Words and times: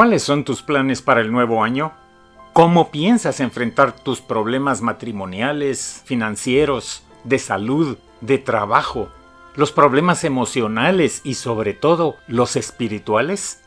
¿Cuáles 0.00 0.22
son 0.22 0.44
tus 0.44 0.62
planes 0.62 1.02
para 1.02 1.20
el 1.20 1.30
nuevo 1.30 1.62
año? 1.62 1.92
¿Cómo 2.54 2.90
piensas 2.90 3.38
enfrentar 3.38 3.92
tus 3.92 4.22
problemas 4.22 4.80
matrimoniales, 4.80 6.00
financieros, 6.06 7.02
de 7.24 7.38
salud, 7.38 7.98
de 8.22 8.38
trabajo, 8.38 9.10
los 9.56 9.72
problemas 9.72 10.24
emocionales 10.24 11.20
y 11.22 11.34
sobre 11.34 11.74
todo 11.74 12.16
los 12.28 12.56
espirituales? 12.56 13.62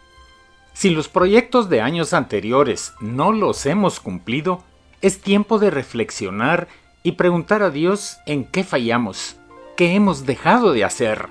Si 0.74 0.90
los 0.90 1.08
proyectos 1.08 1.70
de 1.70 1.82
años 1.82 2.14
anteriores 2.14 2.96
no 3.00 3.32
los 3.32 3.68
hemos 3.68 4.00
cumplido, 4.00 4.64
es 5.04 5.22
tiempo 5.22 5.60
de 5.60 5.70
reflexionar 5.70 6.68
y 7.04 7.12
preguntar 7.12 7.62
a 7.62 7.70
Dios 7.70 8.18
en 8.26 8.44
qué 8.46 8.64
fallamos, 8.64 9.38
qué 9.78 9.94
hemos 9.94 10.26
dejado 10.26 10.74
de 10.74 10.84
hacer. 10.84 11.28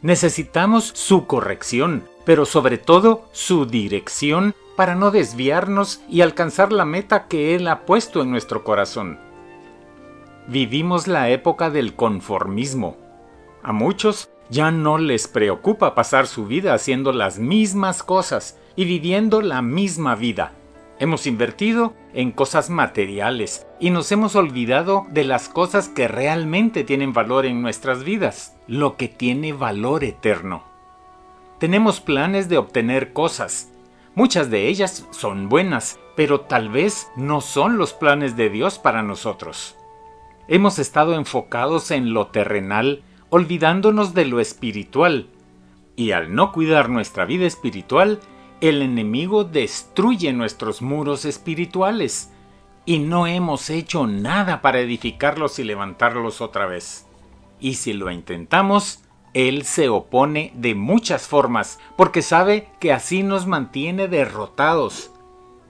Necesitamos 0.00 0.92
su 0.94 1.26
corrección, 1.26 2.04
pero 2.24 2.46
sobre 2.46 2.78
todo 2.78 3.28
su 3.32 3.66
dirección 3.66 4.54
para 4.76 4.94
no 4.94 5.10
desviarnos 5.10 6.00
y 6.08 6.20
alcanzar 6.20 6.72
la 6.72 6.84
meta 6.84 7.26
que 7.26 7.56
Él 7.56 7.66
ha 7.66 7.84
puesto 7.84 8.22
en 8.22 8.30
nuestro 8.30 8.62
corazón. 8.62 9.18
Vivimos 10.46 11.08
la 11.08 11.30
época 11.30 11.70
del 11.70 11.94
conformismo. 11.94 12.96
A 13.64 13.72
muchos 13.72 14.30
ya 14.50 14.70
no 14.70 14.98
les 14.98 15.26
preocupa 15.26 15.96
pasar 15.96 16.28
su 16.28 16.46
vida 16.46 16.74
haciendo 16.74 17.12
las 17.12 17.40
mismas 17.40 18.04
cosas 18.04 18.56
y 18.76 18.84
viviendo 18.84 19.42
la 19.42 19.62
misma 19.62 20.14
vida. 20.14 20.52
Hemos 21.00 21.26
invertido 21.26 21.94
en 22.14 22.30
cosas 22.30 22.70
materiales 22.70 23.66
y 23.80 23.90
nos 23.90 24.12
hemos 24.12 24.36
olvidado 24.36 25.06
de 25.10 25.24
las 25.24 25.48
cosas 25.48 25.88
que 25.88 26.06
realmente 26.06 26.84
tienen 26.84 27.12
valor 27.12 27.46
en 27.46 27.62
nuestras 27.62 28.04
vidas, 28.04 28.57
lo 28.68 28.98
que 28.98 29.08
tiene 29.08 29.54
valor 29.54 30.04
eterno. 30.04 30.62
Tenemos 31.58 32.00
planes 32.00 32.48
de 32.50 32.58
obtener 32.58 33.14
cosas. 33.14 33.72
Muchas 34.14 34.50
de 34.50 34.68
ellas 34.68 35.06
son 35.10 35.48
buenas, 35.48 35.98
pero 36.14 36.42
tal 36.42 36.68
vez 36.68 37.08
no 37.16 37.40
son 37.40 37.78
los 37.78 37.94
planes 37.94 38.36
de 38.36 38.50
Dios 38.50 38.78
para 38.78 39.02
nosotros. 39.02 39.74
Hemos 40.48 40.78
estado 40.78 41.14
enfocados 41.14 41.90
en 41.90 42.12
lo 42.12 42.26
terrenal, 42.26 43.02
olvidándonos 43.30 44.12
de 44.12 44.26
lo 44.26 44.38
espiritual. 44.38 45.28
Y 45.96 46.12
al 46.12 46.34
no 46.34 46.52
cuidar 46.52 46.90
nuestra 46.90 47.24
vida 47.24 47.46
espiritual, 47.46 48.20
el 48.60 48.82
enemigo 48.82 49.44
destruye 49.44 50.32
nuestros 50.32 50.82
muros 50.82 51.24
espirituales 51.24 52.30
y 52.84 52.98
no 52.98 53.26
hemos 53.26 53.70
hecho 53.70 54.06
nada 54.06 54.60
para 54.60 54.80
edificarlos 54.80 55.58
y 55.58 55.64
levantarlos 55.64 56.40
otra 56.40 56.66
vez. 56.66 57.07
Y 57.60 57.74
si 57.74 57.92
lo 57.92 58.10
intentamos, 58.10 59.02
Él 59.34 59.64
se 59.64 59.88
opone 59.88 60.52
de 60.54 60.74
muchas 60.74 61.26
formas 61.26 61.78
porque 61.96 62.22
sabe 62.22 62.68
que 62.80 62.92
así 62.92 63.22
nos 63.22 63.46
mantiene 63.46 64.08
derrotados. 64.08 65.10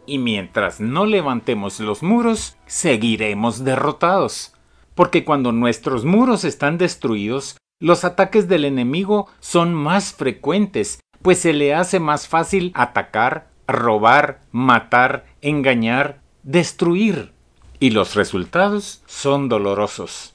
Y 0.07 0.19
mientras 0.19 0.81
no 0.81 1.07
levantemos 1.07 1.81
los 1.81 2.03
muros, 2.03 2.57
seguiremos 2.67 3.65
derrotados. 3.65 4.55
Porque 4.95 5.25
cuando 5.25 5.53
nuestros 5.53 6.05
muros 6.05 6.45
están 6.45 6.79
destruidos, 6.79 7.57
los 7.81 8.05
ataques 8.05 8.49
del 8.49 8.65
enemigo 8.65 9.29
son 9.41 9.75
más 9.75 10.13
frecuentes 10.13 11.01
pues 11.23 11.41
se 11.41 11.53
le 11.53 11.75
hace 11.75 12.01
más 12.01 12.29
fácil 12.29 12.73
atacar, 12.75 13.49
robar, 13.67 14.41
matar, 14.53 15.27
engañar, 15.41 16.21
destruir. 16.43 17.33
Y 17.81 17.91
los 17.91 18.15
resultados 18.15 19.03
son 19.07 19.49
dolorosos. 19.49 20.35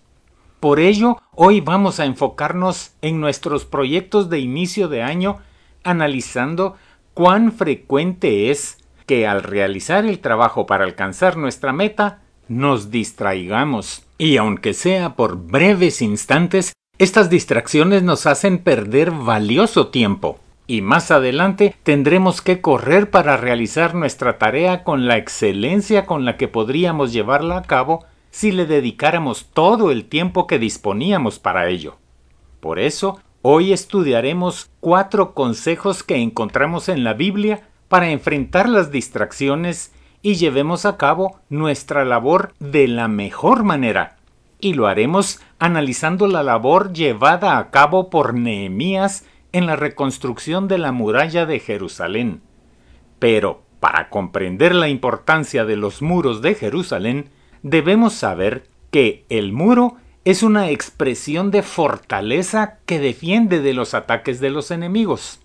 Por 0.64 0.80
ello, 0.80 1.18
hoy 1.36 1.60
vamos 1.60 2.00
a 2.00 2.06
enfocarnos 2.06 2.94
en 3.02 3.20
nuestros 3.20 3.66
proyectos 3.66 4.30
de 4.30 4.40
inicio 4.40 4.88
de 4.88 5.02
año, 5.02 5.40
analizando 5.84 6.78
cuán 7.14 7.52
frecuente 7.52 8.50
es 8.50 8.78
que 9.06 9.28
al 9.28 9.44
realizar 9.44 10.06
el 10.06 10.20
trabajo 10.20 10.66
para 10.66 10.86
alcanzar 10.86 11.36
nuestra 11.36 11.74
meta, 11.74 12.22
nos 12.48 12.92
distraigamos. 12.92 14.06
Y 14.18 14.38
aunque 14.38 14.74
sea 14.74 15.18
por 15.18 15.36
breves 15.36 16.02
instantes, 16.02 16.72
estas 16.98 17.30
distracciones 17.30 18.02
nos 18.02 18.26
hacen 18.26 18.60
perder 18.60 19.12
valioso 19.12 19.90
tiempo 19.90 20.40
y 20.66 20.82
más 20.82 21.12
adelante 21.12 21.76
tendremos 21.84 22.42
que 22.42 22.62
correr 22.62 23.10
para 23.10 23.36
realizar 23.36 23.96
nuestra 23.96 24.38
tarea 24.38 24.86
con 24.86 25.08
la 25.08 25.18
excelencia 25.18 26.06
con 26.06 26.24
la 26.24 26.38
que 26.38 26.48
podríamos 26.48 27.12
llevarla 27.12 27.58
a 27.58 27.64
cabo 27.64 28.06
si 28.34 28.52
le 28.52 28.66
dedicáramos 28.66 29.52
todo 29.54 29.92
el 29.92 30.06
tiempo 30.06 30.48
que 30.48 30.58
disponíamos 30.58 31.38
para 31.38 31.68
ello. 31.70 31.98
Por 32.62 32.80
eso, 32.80 33.20
hoy 33.44 33.72
estudiaremos 33.72 34.72
cuatro 34.80 35.36
consejos 35.36 36.02
que 36.02 36.16
encontramos 36.16 36.90
en 36.90 37.04
la 37.04 37.14
Biblia 37.14 37.70
para 37.90 38.10
enfrentar 38.10 38.68
las 38.68 38.90
distracciones 38.90 39.94
y 40.24 40.34
llevemos 40.34 40.88
a 40.88 40.98
cabo 40.98 41.42
nuestra 41.50 42.06
labor 42.06 42.56
de 42.60 42.88
la 42.88 43.08
mejor 43.08 43.64
manera. 43.64 44.16
Y 44.60 44.74
lo 44.74 44.88
haremos 44.88 45.40
analizando 45.60 46.26
la 46.28 46.42
labor 46.42 46.92
llevada 46.92 47.60
a 47.60 47.70
cabo 47.70 48.10
por 48.10 48.34
Nehemías 48.34 49.28
en 49.52 49.68
la 49.68 49.76
reconstrucción 49.76 50.68
de 50.68 50.80
la 50.80 50.92
muralla 50.92 51.46
de 51.46 51.60
Jerusalén. 51.60 52.42
Pero, 53.20 53.62
para 53.80 54.10
comprender 54.10 54.74
la 54.74 54.90
importancia 54.90 55.66
de 55.66 55.76
los 55.76 56.02
muros 56.02 56.42
de 56.42 56.56
Jerusalén, 56.56 57.30
debemos 57.64 58.14
saber 58.14 58.68
que 58.92 59.26
el 59.30 59.52
muro 59.52 59.96
es 60.26 60.44
una 60.44 60.70
expresión 60.70 61.52
de 61.52 61.64
fortaleza 61.64 62.78
que 62.86 63.00
defiende 63.00 63.60
de 63.60 63.74
los 63.74 63.94
ataques 63.94 64.40
de 64.40 64.52
los 64.52 64.72
enemigos. 64.72 65.40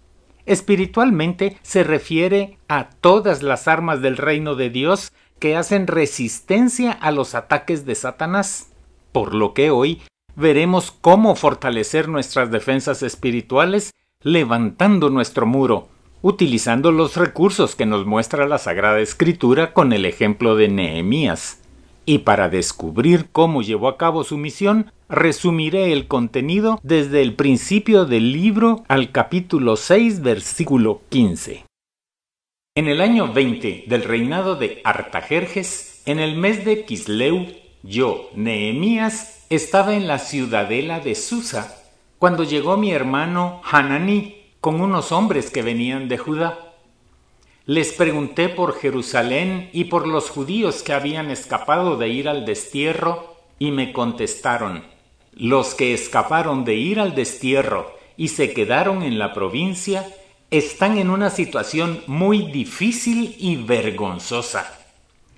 Espiritualmente 0.47 1.59
se 1.63 1.83
refiere 1.83 2.59
a 2.69 2.91
todas 2.91 3.43
las 3.43 3.69
armas 3.69 4.01
del 4.01 4.17
reino 4.17 4.55
de 4.55 4.71
Dios 4.71 5.13
que 5.39 5.57
hacen 5.57 5.87
resistencia 5.87 6.93
a 6.93 7.11
los 7.11 7.35
ataques 7.35 7.87
de 7.87 7.95
Satanás. 7.95 8.69
Por 9.13 9.35
lo 9.35 9.53
que 9.55 9.71
hoy 9.71 10.03
veremos 10.37 10.91
cómo 10.91 11.35
fortalecer 11.35 12.09
nuestras 12.09 12.51
defensas 12.51 13.03
espirituales 13.03 13.93
levantando 14.23 15.11
nuestro 15.11 15.47
muro, 15.47 15.89
utilizando 16.23 16.93
los 16.93 17.17
recursos 17.17 17.77
que 17.77 17.87
nos 17.87 18.07
muestra 18.07 18.47
la 18.47 18.59
Sagrada 18.59 19.01
Escritura 19.01 19.73
con 19.73 19.93
el 19.93 20.05
ejemplo 20.05 20.57
de 20.57 20.69
Nehemías. 20.69 21.61
Y 22.09 22.21
para 22.21 22.49
descubrir 22.49 23.29
cómo 23.33 23.61
llevó 23.61 23.87
a 23.87 23.99
cabo 23.99 24.25
su 24.25 24.39
misión, 24.39 24.91
resumiré 25.11 25.93
el 25.93 26.09
contenido 26.09 26.81
desde 26.83 27.21
el 27.21 27.35
principio 27.35 28.07
del 28.07 28.33
libro 28.33 28.83
al 28.89 29.13
capítulo 29.13 29.77
6, 29.77 30.23
versículo 30.23 31.03
15. 31.11 31.67
En 32.75 32.89
el 32.89 33.03
año 33.03 33.31
20 33.35 33.85
del 33.89 34.05
reinado 34.05 34.57
de 34.57 34.81
Artajerjes, 34.85 36.03
en 36.07 36.19
el 36.19 36.35
mes 36.35 36.65
de 36.65 36.87
Kisleu, 36.87 37.47
yo, 37.83 38.31
Nehemías, 38.35 39.45
estaba 39.51 39.95
en 39.95 40.07
la 40.07 40.19
ciudadela 40.19 41.01
de 41.01 41.15
Susa, 41.15 41.77
cuando 42.19 42.43
llegó 42.43 42.79
mi 42.79 42.91
hermano 42.91 43.61
Hananí 43.71 44.55
con 44.63 44.81
unos 44.81 45.13
hombres 45.13 45.51
que 45.51 45.61
venían 45.61 46.09
de 46.09 46.17
Judá. 46.17 46.68
Les 47.69 47.93
pregunté 47.93 48.49
por 48.49 48.81
Jerusalén 48.81 49.69
y 49.75 49.85
por 49.85 50.09
los 50.09 50.31
judíos 50.31 50.83
que 50.83 50.95
habían 50.95 51.31
escapado 51.31 51.99
de 51.99 52.09
ir 52.09 52.27
al 52.27 52.47
destierro, 52.47 53.37
y 53.59 53.73
me 53.73 53.93
contestaron, 53.93 54.85
los 55.35 55.75
que 55.75 55.93
escaparon 55.93 56.65
de 56.65 56.77
ir 56.77 56.99
al 56.99 57.15
destierro 57.15 57.95
y 58.17 58.29
se 58.29 58.55
quedaron 58.55 59.03
en 59.03 59.19
la 59.19 59.35
provincia, 59.35 60.09
están 60.51 60.97
en 60.97 61.11
una 61.11 61.29
situación 61.29 62.03
muy 62.07 62.51
difícil 62.51 63.37
y 63.39 63.57
vergonzosa. 63.57 64.79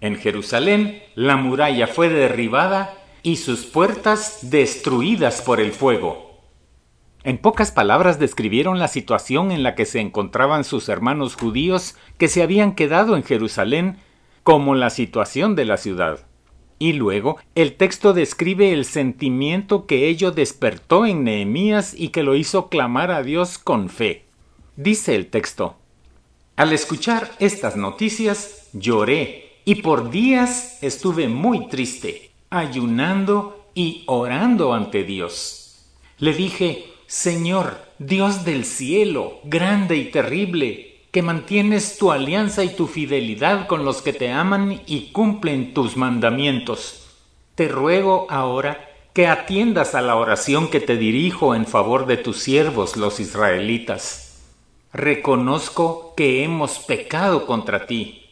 En 0.00 0.14
Jerusalén 0.14 1.02
la 1.16 1.34
muralla 1.34 1.88
fue 1.88 2.10
derribada 2.10 2.96
y 3.24 3.38
sus 3.38 3.66
puertas 3.66 4.38
destruidas 4.42 5.42
por 5.42 5.58
el 5.58 5.72
fuego. 5.72 6.29
En 7.22 7.36
pocas 7.36 7.70
palabras 7.70 8.18
describieron 8.18 8.78
la 8.78 8.88
situación 8.88 9.52
en 9.52 9.62
la 9.62 9.74
que 9.74 9.84
se 9.84 10.00
encontraban 10.00 10.64
sus 10.64 10.88
hermanos 10.88 11.36
judíos 11.36 11.96
que 12.16 12.28
se 12.28 12.42
habían 12.42 12.74
quedado 12.74 13.14
en 13.14 13.22
Jerusalén 13.22 13.98
como 14.42 14.74
la 14.74 14.88
situación 14.88 15.54
de 15.54 15.66
la 15.66 15.76
ciudad. 15.76 16.26
Y 16.78 16.94
luego 16.94 17.36
el 17.54 17.74
texto 17.74 18.14
describe 18.14 18.72
el 18.72 18.86
sentimiento 18.86 19.86
que 19.86 20.08
ello 20.08 20.30
despertó 20.30 21.04
en 21.04 21.24
Nehemías 21.24 21.94
y 21.94 22.08
que 22.08 22.22
lo 22.22 22.34
hizo 22.36 22.70
clamar 22.70 23.10
a 23.10 23.22
Dios 23.22 23.58
con 23.58 23.90
fe. 23.90 24.24
Dice 24.76 25.14
el 25.14 25.26
texto, 25.26 25.76
Al 26.56 26.72
escuchar 26.72 27.32
estas 27.38 27.76
noticias 27.76 28.70
lloré 28.72 29.60
y 29.66 29.76
por 29.76 30.08
días 30.08 30.78
estuve 30.80 31.28
muy 31.28 31.68
triste, 31.68 32.30
ayunando 32.48 33.66
y 33.74 34.04
orando 34.06 34.72
ante 34.72 35.04
Dios. 35.04 35.84
Le 36.16 36.32
dije, 36.32 36.89
Señor, 37.10 37.76
Dios 37.98 38.44
del 38.44 38.64
cielo, 38.64 39.40
grande 39.42 39.96
y 39.96 40.12
terrible, 40.12 41.00
que 41.10 41.22
mantienes 41.22 41.98
tu 41.98 42.12
alianza 42.12 42.62
y 42.62 42.68
tu 42.68 42.86
fidelidad 42.86 43.66
con 43.66 43.84
los 43.84 44.00
que 44.00 44.12
te 44.12 44.30
aman 44.30 44.80
y 44.86 45.10
cumplen 45.10 45.74
tus 45.74 45.96
mandamientos. 45.96 47.08
Te 47.56 47.66
ruego 47.66 48.28
ahora 48.30 48.88
que 49.12 49.26
atiendas 49.26 49.96
a 49.96 50.02
la 50.02 50.14
oración 50.14 50.70
que 50.70 50.78
te 50.78 50.96
dirijo 50.96 51.56
en 51.56 51.66
favor 51.66 52.06
de 52.06 52.16
tus 52.16 52.38
siervos 52.38 52.96
los 52.96 53.18
israelitas. 53.18 54.40
reconozco 54.92 56.14
que 56.16 56.44
hemos 56.44 56.78
pecado 56.78 57.44
contra 57.44 57.86
ti. 57.86 58.26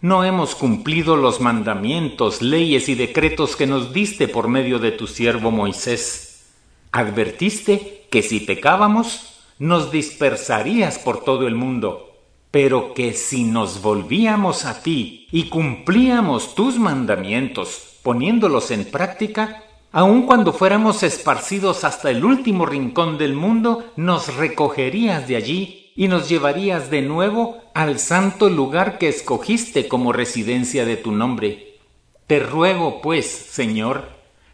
No 0.00 0.24
hemos 0.24 0.54
cumplido 0.54 1.16
los 1.16 1.42
mandamientos, 1.42 2.40
leyes 2.40 2.88
y 2.88 2.94
decretos 2.94 3.56
que 3.56 3.66
nos 3.66 3.92
diste 3.92 4.26
por 4.26 4.48
medio 4.48 4.78
de 4.78 4.90
tu 4.90 5.06
siervo 5.06 5.50
Moisés. 5.50 6.46
Advertiste 6.92 8.01
que 8.12 8.22
si 8.22 8.40
pecábamos, 8.40 9.38
nos 9.58 9.90
dispersarías 9.90 10.98
por 10.98 11.24
todo 11.24 11.48
el 11.48 11.54
mundo, 11.54 12.12
pero 12.50 12.92
que 12.92 13.14
si 13.14 13.44
nos 13.44 13.80
volvíamos 13.80 14.66
a 14.66 14.82
ti 14.82 15.26
y 15.32 15.44
cumplíamos 15.44 16.54
tus 16.54 16.78
mandamientos, 16.78 17.98
poniéndolos 18.02 18.70
en 18.70 18.84
práctica, 18.84 19.64
aun 19.92 20.26
cuando 20.26 20.52
fuéramos 20.52 21.02
esparcidos 21.02 21.84
hasta 21.84 22.10
el 22.10 22.22
último 22.22 22.66
rincón 22.66 23.16
del 23.16 23.32
mundo, 23.32 23.82
nos 23.96 24.36
recogerías 24.36 25.26
de 25.26 25.36
allí 25.36 25.92
y 25.96 26.08
nos 26.08 26.28
llevarías 26.28 26.90
de 26.90 27.00
nuevo 27.00 27.62
al 27.72 27.98
santo 27.98 28.50
lugar 28.50 28.98
que 28.98 29.08
escogiste 29.08 29.88
como 29.88 30.12
residencia 30.12 30.84
de 30.84 30.98
tu 30.98 31.12
nombre. 31.12 31.78
Te 32.26 32.40
ruego, 32.40 33.00
pues, 33.00 33.26
Señor, 33.26 34.10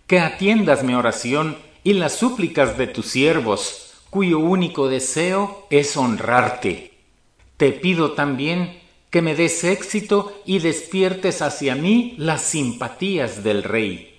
que 0.07 0.21
atiendas 0.21 0.85
mi 0.85 0.95
oración 0.95 1.57
y 1.85 1.95
las 1.95 2.17
súplicas 2.17 2.77
de 2.79 2.87
tus 2.87 3.07
siervos, 3.07 3.95
cuyo 4.11 4.39
único 4.39 4.89
deseo 4.89 5.67
es 5.71 5.97
honrarte. 5.97 6.93
Te 7.57 7.73
pido 7.73 8.13
también 8.13 8.81
que 9.11 9.23
me 9.23 9.35
des 9.35 9.65
éxito 9.65 10.33
y 10.45 10.59
despiertes 10.59 11.43
hacia 11.43 11.75
mí 11.75 12.15
las 12.19 12.43
simpatías 12.43 13.43
del 13.43 13.63
rey. 13.63 14.15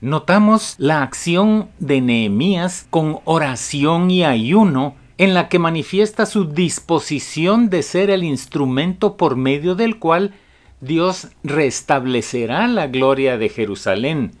Notamos 0.00 0.74
la 0.78 1.02
acción 1.02 1.70
de 1.78 2.02
Nehemías 2.02 2.86
con 2.90 3.20
oración 3.24 4.10
y 4.10 4.24
ayuno 4.24 4.94
en 5.18 5.32
la 5.32 5.48
que 5.48 5.58
manifiesta 5.58 6.26
su 6.26 6.44
disposición 6.44 7.70
de 7.70 7.82
ser 7.82 8.10
el 8.10 8.22
instrumento 8.22 9.16
por 9.16 9.36
medio 9.36 9.74
del 9.74 9.98
cual 9.98 10.34
Dios 10.82 11.28
restablecerá 11.42 12.66
la 12.66 12.86
gloria 12.86 13.38
de 13.38 13.48
Jerusalén, 13.48 14.32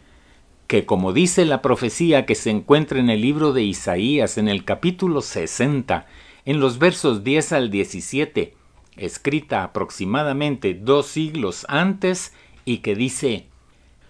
que 0.66 0.84
como 0.84 1.12
dice 1.12 1.44
la 1.44 1.62
profecía 1.62 2.26
que 2.26 2.34
se 2.34 2.50
encuentra 2.50 2.98
en 2.98 3.10
el 3.10 3.20
libro 3.20 3.52
de 3.52 3.62
Isaías 3.62 4.38
en 4.38 4.48
el 4.48 4.64
capítulo 4.64 5.22
60, 5.22 6.06
en 6.44 6.60
los 6.60 6.78
versos 6.78 7.24
10 7.24 7.52
al 7.52 7.70
17, 7.70 8.54
escrita 8.96 9.62
aproximadamente 9.62 10.74
dos 10.74 11.06
siglos 11.06 11.66
antes, 11.68 12.32
y 12.64 12.78
que 12.78 12.94
dice, 12.94 13.46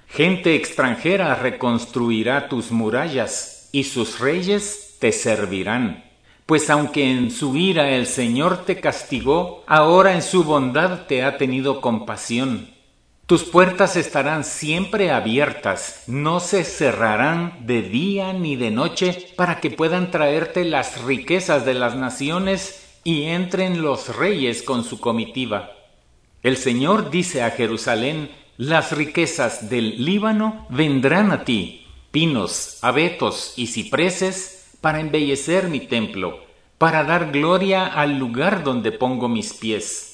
Gente 0.09 0.55
extranjera 0.55 1.35
reconstruirá 1.35 2.49
tus 2.49 2.71
murallas, 2.71 3.69
y 3.73 3.85
sus 3.85 4.21
reyes 4.21 4.97
te 5.01 5.13
servirán 5.13 6.07
pues 6.47 6.71
aunque 6.71 7.11
en 7.11 7.33
su 7.33 7.57
ira 7.57 7.91
el 7.91 8.07
Señor 8.07 8.65
te 8.65 8.81
castigó, 8.81 9.65
ahora 9.67 10.15
en 10.15 10.23
su 10.23 10.45
bondad 10.45 11.07
te 11.07 11.25
ha 11.25 11.37
tenido 11.39 11.81
compasión. 11.81 12.76
Tus 13.27 13.43
puertas 13.43 13.97
estarán 13.97 14.45
siempre 14.45 15.11
abiertas, 15.11 16.05
no 16.07 16.39
se 16.39 16.63
cerrarán 16.63 17.67
de 17.67 17.83
día 17.83 18.33
ni 18.33 18.55
de 18.55 18.71
noche, 18.71 19.33
para 19.35 19.59
que 19.59 19.69
puedan 19.69 20.13
traerte 20.13 20.65
las 20.65 21.03
riquezas 21.03 21.67
de 21.67 21.75
las 21.75 21.97
naciones 21.97 23.01
y 23.03 23.25
entren 23.25 23.83
los 23.83 24.15
reyes 24.15 24.63
con 24.63 24.85
su 24.85 25.01
comitiva. 25.01 25.73
El 26.45 26.57
Señor 26.57 27.11
dice 27.11 27.43
a 27.43 27.51
Jerusalén, 27.51 28.31
las 28.59 28.93
riquezas 28.93 29.71
del 29.71 30.05
Líbano 30.05 30.65
vendrán 30.71 31.33
a 31.33 31.45
ti, 31.45 31.85
pinos, 32.13 32.79
abetos 32.83 33.55
y 33.57 33.67
cipreses 33.67 34.77
para 34.81 35.01
embellecer 35.01 35.67
mi 35.67 35.81
templo, 35.81 36.39
para 36.79 37.03
dar 37.03 37.33
gloria 37.33 37.87
al 37.87 38.21
lugar 38.21 38.63
donde 38.63 38.93
pongo 38.93 39.29
mis 39.29 39.53
pies. 39.53 40.06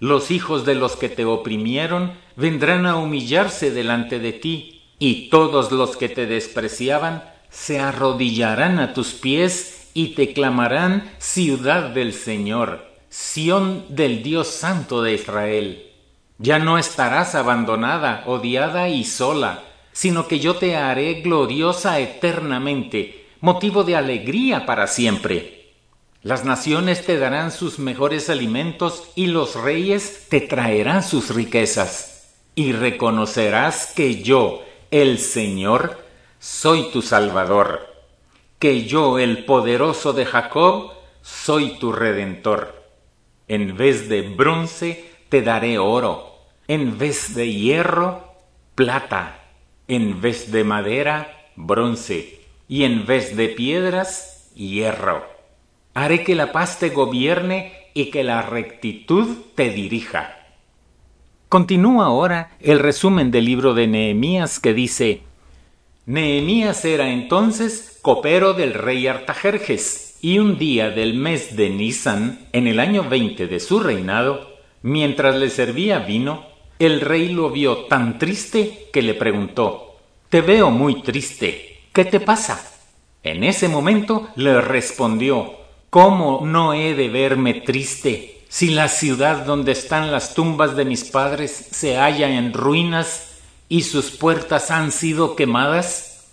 Los 0.00 0.30
hijos 0.30 0.64
de 0.64 0.74
los 0.74 0.96
que 0.96 1.10
te 1.10 1.26
oprimieron 1.26 2.14
vendrán 2.34 2.86
a 2.86 2.96
humillarse 2.96 3.70
delante 3.70 4.18
de 4.18 4.32
ti, 4.32 4.82
y 4.98 5.28
todos 5.28 5.70
los 5.72 5.96
que 5.98 6.08
te 6.08 6.26
despreciaban 6.26 7.22
se 7.50 7.80
arrodillarán 7.80 8.78
a 8.78 8.94
tus 8.94 9.12
pies 9.12 9.90
y 9.92 10.14
te 10.14 10.32
clamarán 10.32 11.12
ciudad 11.18 11.90
del 11.90 12.14
Señor, 12.14 12.86
Sión 13.10 13.84
del 13.90 14.22
Dios 14.22 14.48
Santo 14.48 15.02
de 15.02 15.14
Israel. 15.14 15.86
Ya 16.38 16.58
no 16.58 16.78
estarás 16.78 17.34
abandonada, 17.34 18.22
odiada 18.26 18.88
y 18.88 19.04
sola, 19.04 19.64
sino 19.92 20.28
que 20.28 20.40
yo 20.40 20.56
te 20.56 20.76
haré 20.76 21.20
gloriosa 21.20 21.98
eternamente, 21.98 23.26
motivo 23.40 23.84
de 23.84 23.96
alegría 23.96 24.64
para 24.64 24.86
siempre. 24.86 25.59
Las 26.22 26.44
naciones 26.44 27.06
te 27.06 27.18
darán 27.18 27.50
sus 27.50 27.78
mejores 27.78 28.28
alimentos 28.28 29.10
y 29.14 29.28
los 29.28 29.54
reyes 29.54 30.26
te 30.28 30.42
traerán 30.42 31.02
sus 31.02 31.34
riquezas. 31.34 32.34
Y 32.54 32.72
reconocerás 32.72 33.92
que 33.96 34.22
yo, 34.22 34.62
el 34.90 35.18
Señor, 35.18 36.04
soy 36.38 36.90
tu 36.90 37.00
Salvador, 37.00 37.86
que 38.58 38.84
yo, 38.84 39.18
el 39.18 39.46
poderoso 39.46 40.12
de 40.12 40.26
Jacob, 40.26 40.92
soy 41.22 41.78
tu 41.78 41.90
Redentor. 41.90 42.84
En 43.48 43.78
vez 43.78 44.10
de 44.10 44.20
bronce 44.20 45.10
te 45.30 45.40
daré 45.40 45.78
oro, 45.78 46.36
en 46.68 46.98
vez 46.98 47.34
de 47.34 47.50
hierro, 47.50 48.34
plata, 48.74 49.42
en 49.88 50.20
vez 50.20 50.52
de 50.52 50.64
madera, 50.64 51.48
bronce 51.56 52.42
y 52.68 52.84
en 52.84 53.06
vez 53.06 53.36
de 53.38 53.48
piedras, 53.48 54.50
hierro. 54.54 55.39
Haré 55.94 56.24
que 56.24 56.34
la 56.34 56.52
paz 56.52 56.78
te 56.78 56.90
gobierne 56.90 57.72
y 57.94 58.10
que 58.10 58.22
la 58.24 58.42
rectitud 58.42 59.36
te 59.54 59.70
dirija. 59.70 60.36
Continúa 61.48 62.06
ahora 62.06 62.56
el 62.60 62.78
resumen 62.78 63.30
del 63.30 63.44
libro 63.44 63.74
de 63.74 63.88
Nehemías 63.88 64.60
que 64.60 64.72
dice, 64.72 65.22
Nehemías 66.06 66.84
era 66.84 67.10
entonces 67.10 67.98
copero 68.02 68.52
del 68.54 68.74
rey 68.74 69.06
Artajerjes, 69.06 70.18
y 70.22 70.38
un 70.38 70.58
día 70.58 70.90
del 70.90 71.14
mes 71.14 71.56
de 71.56 71.70
Nisan, 71.70 72.46
en 72.52 72.66
el 72.66 72.78
año 72.78 73.08
veinte 73.08 73.46
de 73.46 73.58
su 73.58 73.80
reinado, 73.80 74.58
mientras 74.82 75.36
le 75.36 75.50
servía 75.50 76.00
vino, 76.00 76.46
el 76.78 77.00
rey 77.00 77.30
lo 77.30 77.50
vio 77.50 77.84
tan 77.86 78.18
triste 78.18 78.88
que 78.92 79.02
le 79.02 79.14
preguntó, 79.14 79.96
Te 80.28 80.40
veo 80.40 80.70
muy 80.70 81.02
triste, 81.02 81.80
¿Qué 81.92 82.04
te 82.04 82.20
pasa? 82.20 82.64
En 83.24 83.42
ese 83.42 83.68
momento 83.68 84.28
le 84.36 84.60
respondió, 84.60 85.59
¿Cómo 85.90 86.42
no 86.46 86.72
he 86.72 86.94
de 86.94 87.08
verme 87.08 87.52
triste 87.52 88.44
si 88.48 88.70
la 88.70 88.86
ciudad 88.86 89.44
donde 89.44 89.72
están 89.72 90.12
las 90.12 90.34
tumbas 90.34 90.76
de 90.76 90.84
mis 90.84 91.02
padres 91.02 91.50
se 91.50 91.96
halla 91.96 92.30
en 92.30 92.52
ruinas 92.52 93.40
y 93.68 93.82
sus 93.82 94.12
puertas 94.12 94.70
han 94.70 94.92
sido 94.92 95.34
quemadas? 95.34 96.28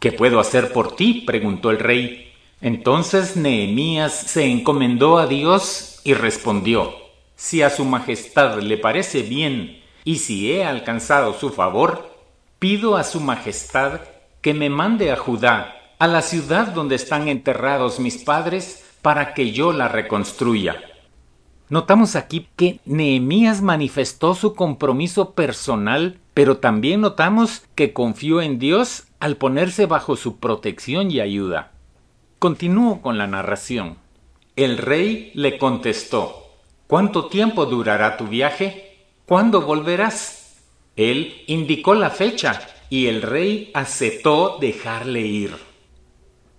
¿Qué 0.00 0.10
puedo 0.10 0.40
hacer 0.40 0.72
por 0.72 0.96
ti? 0.96 1.22
preguntó 1.24 1.70
el 1.70 1.78
rey. 1.78 2.32
Entonces 2.60 3.36
Nehemías 3.36 4.12
se 4.12 4.46
encomendó 4.46 5.18
a 5.18 5.28
Dios 5.28 6.00
y 6.02 6.14
respondió, 6.14 6.92
Si 7.36 7.62
a 7.62 7.70
su 7.70 7.84
majestad 7.84 8.58
le 8.58 8.78
parece 8.78 9.22
bien 9.22 9.80
y 10.02 10.16
si 10.16 10.50
he 10.50 10.64
alcanzado 10.64 11.38
su 11.38 11.50
favor, 11.50 12.16
pido 12.58 12.96
a 12.96 13.04
su 13.04 13.20
majestad 13.20 14.00
que 14.40 14.54
me 14.54 14.70
mande 14.70 15.12
a 15.12 15.16
Judá, 15.16 15.76
a 16.00 16.08
la 16.08 16.20
ciudad 16.20 16.66
donde 16.66 16.96
están 16.96 17.28
enterrados 17.28 18.00
mis 18.00 18.16
padres, 18.24 18.86
para 19.02 19.34
que 19.34 19.52
yo 19.52 19.72
la 19.72 19.88
reconstruya. 19.88 20.76
Notamos 21.70 22.16
aquí 22.16 22.48
que 22.56 22.80
Nehemías 22.86 23.60
manifestó 23.60 24.34
su 24.34 24.54
compromiso 24.54 25.32
personal, 25.32 26.18
pero 26.32 26.58
también 26.58 27.02
notamos 27.02 27.62
que 27.74 27.92
confió 27.92 28.40
en 28.40 28.58
Dios 28.58 29.04
al 29.20 29.36
ponerse 29.36 29.86
bajo 29.86 30.16
su 30.16 30.38
protección 30.38 31.10
y 31.10 31.20
ayuda. 31.20 31.72
Continúo 32.38 33.02
con 33.02 33.18
la 33.18 33.26
narración. 33.26 33.98
El 34.56 34.78
rey 34.78 35.30
le 35.34 35.58
contestó, 35.58 36.48
¿Cuánto 36.86 37.26
tiempo 37.26 37.66
durará 37.66 38.16
tu 38.16 38.28
viaje? 38.28 38.96
¿Cuándo 39.26 39.60
volverás? 39.60 40.56
Él 40.96 41.42
indicó 41.46 41.94
la 41.94 42.08
fecha 42.08 42.66
y 42.88 43.08
el 43.08 43.20
rey 43.20 43.70
aceptó 43.74 44.56
dejarle 44.58 45.20
ir. 45.20 45.67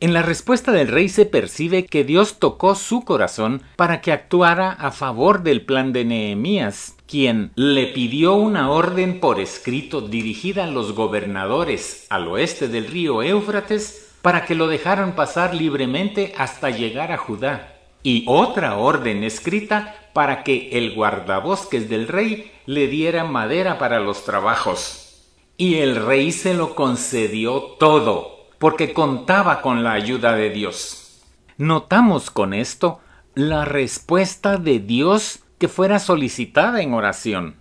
En 0.01 0.13
la 0.13 0.21
respuesta 0.21 0.71
del 0.71 0.87
rey 0.87 1.09
se 1.09 1.25
percibe 1.25 1.85
que 1.85 2.05
Dios 2.05 2.39
tocó 2.39 2.75
su 2.75 3.03
corazón 3.03 3.61
para 3.75 3.99
que 3.99 4.13
actuara 4.13 4.71
a 4.71 4.91
favor 4.91 5.43
del 5.43 5.65
plan 5.65 5.91
de 5.91 6.05
Nehemías, 6.05 6.95
quien 7.05 7.51
le 7.55 7.87
pidió 7.87 8.35
una 8.35 8.71
orden 8.71 9.19
por 9.19 9.41
escrito 9.41 9.99
dirigida 9.99 10.63
a 10.63 10.67
los 10.67 10.93
gobernadores 10.93 12.07
al 12.09 12.29
oeste 12.29 12.69
del 12.69 12.87
río 12.87 13.23
Éufrates 13.23 14.15
para 14.21 14.45
que 14.45 14.55
lo 14.55 14.67
dejaran 14.67 15.15
pasar 15.15 15.53
libremente 15.53 16.33
hasta 16.37 16.69
llegar 16.69 17.11
a 17.11 17.17
Judá, 17.17 17.75
y 18.01 18.23
otra 18.25 18.77
orden 18.77 19.25
escrita 19.25 19.95
para 20.13 20.43
que 20.45 20.69
el 20.77 20.95
guardabosques 20.95 21.89
del 21.89 22.07
rey 22.07 22.53
le 22.65 22.87
diera 22.87 23.25
madera 23.25 23.77
para 23.77 23.99
los 23.99 24.23
trabajos. 24.23 25.25
Y 25.57 25.75
el 25.75 25.97
rey 25.97 26.31
se 26.31 26.53
lo 26.53 26.73
concedió 26.73 27.61
todo, 27.77 28.38
porque 28.59 28.93
contaba 28.93 29.61
con 29.61 29.83
la 29.83 29.93
ayuda 29.93 30.35
de 30.35 30.49
Dios. 30.49 31.23
Notamos 31.57 32.29
con 32.29 32.53
esto 32.53 32.99
la 33.33 33.65
respuesta 33.65 34.57
de 34.57 34.79
Dios 34.79 35.39
que 35.57 35.67
fuera 35.67 35.99
solicitada 35.99 36.81
en 36.81 36.93
oración. 36.93 37.55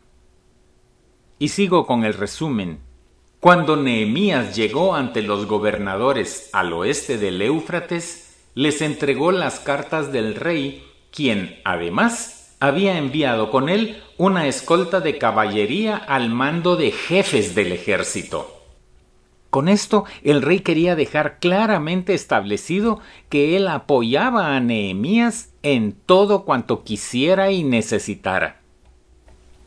Y 1.38 1.48
sigo 1.48 1.86
con 1.86 2.04
el 2.04 2.14
resumen. 2.14 2.80
Cuando 3.40 3.76
Nehemías 3.76 4.56
llegó 4.56 4.96
ante 4.96 5.22
los 5.22 5.46
gobernadores 5.46 6.50
al 6.52 6.72
oeste 6.72 7.18
del 7.18 7.40
Éufrates, 7.40 8.36
les 8.54 8.82
entregó 8.82 9.30
las 9.30 9.60
cartas 9.60 10.10
del 10.10 10.34
rey, 10.34 10.84
quien, 11.12 11.60
además, 11.64 12.56
había 12.58 12.98
enviado 12.98 13.52
con 13.52 13.68
él 13.68 14.02
una 14.16 14.48
escolta 14.48 14.98
de 14.98 15.18
caballería 15.18 15.96
al 15.96 16.30
mando 16.30 16.74
de 16.74 16.90
jefes 16.90 17.54
del 17.54 17.70
ejército. 17.70 18.57
Con 19.58 19.68
esto 19.68 20.04
el 20.22 20.40
rey 20.40 20.60
quería 20.60 20.94
dejar 20.94 21.40
claramente 21.40 22.14
establecido 22.14 23.00
que 23.28 23.56
él 23.56 23.66
apoyaba 23.66 24.54
a 24.54 24.60
Nehemías 24.60 25.52
en 25.64 25.96
todo 26.06 26.44
cuanto 26.44 26.84
quisiera 26.84 27.50
y 27.50 27.64
necesitara. 27.64 28.60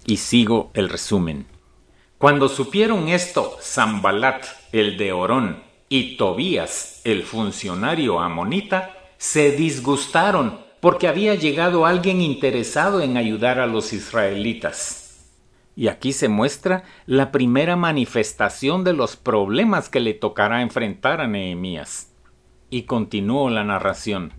Y 0.05 0.15
sigo 0.15 0.71
el 0.75 0.87
resumen. 0.87 1.45
Cuando 2.17 2.47
supieron 2.47 3.09
esto 3.09 3.57
Zambalat, 3.61 4.45
el 4.71 4.95
de 4.95 5.11
Orón, 5.11 5.61
y 5.89 6.15
Tobías, 6.15 7.01
el 7.03 7.23
funcionario 7.23 8.21
amonita, 8.21 8.95
se 9.17 9.51
disgustaron 9.51 10.61
porque 10.79 11.09
había 11.09 11.35
llegado 11.35 11.85
alguien 11.85 12.21
interesado 12.21 13.01
en 13.01 13.17
ayudar 13.17 13.59
a 13.59 13.67
los 13.67 13.91
israelitas. 13.91 15.00
Y 15.75 15.87
aquí 15.87 16.13
se 16.13 16.27
muestra 16.27 16.83
la 17.05 17.31
primera 17.31 17.75
manifestación 17.75 18.83
de 18.83 18.93
los 18.93 19.15
problemas 19.15 19.89
que 19.89 19.99
le 19.99 20.13
tocará 20.13 20.61
enfrentar 20.61 21.21
a 21.21 21.27
Nehemías. 21.27 22.11
Y 22.69 22.83
continuó 22.83 23.49
la 23.49 23.63
narración. 23.63 24.33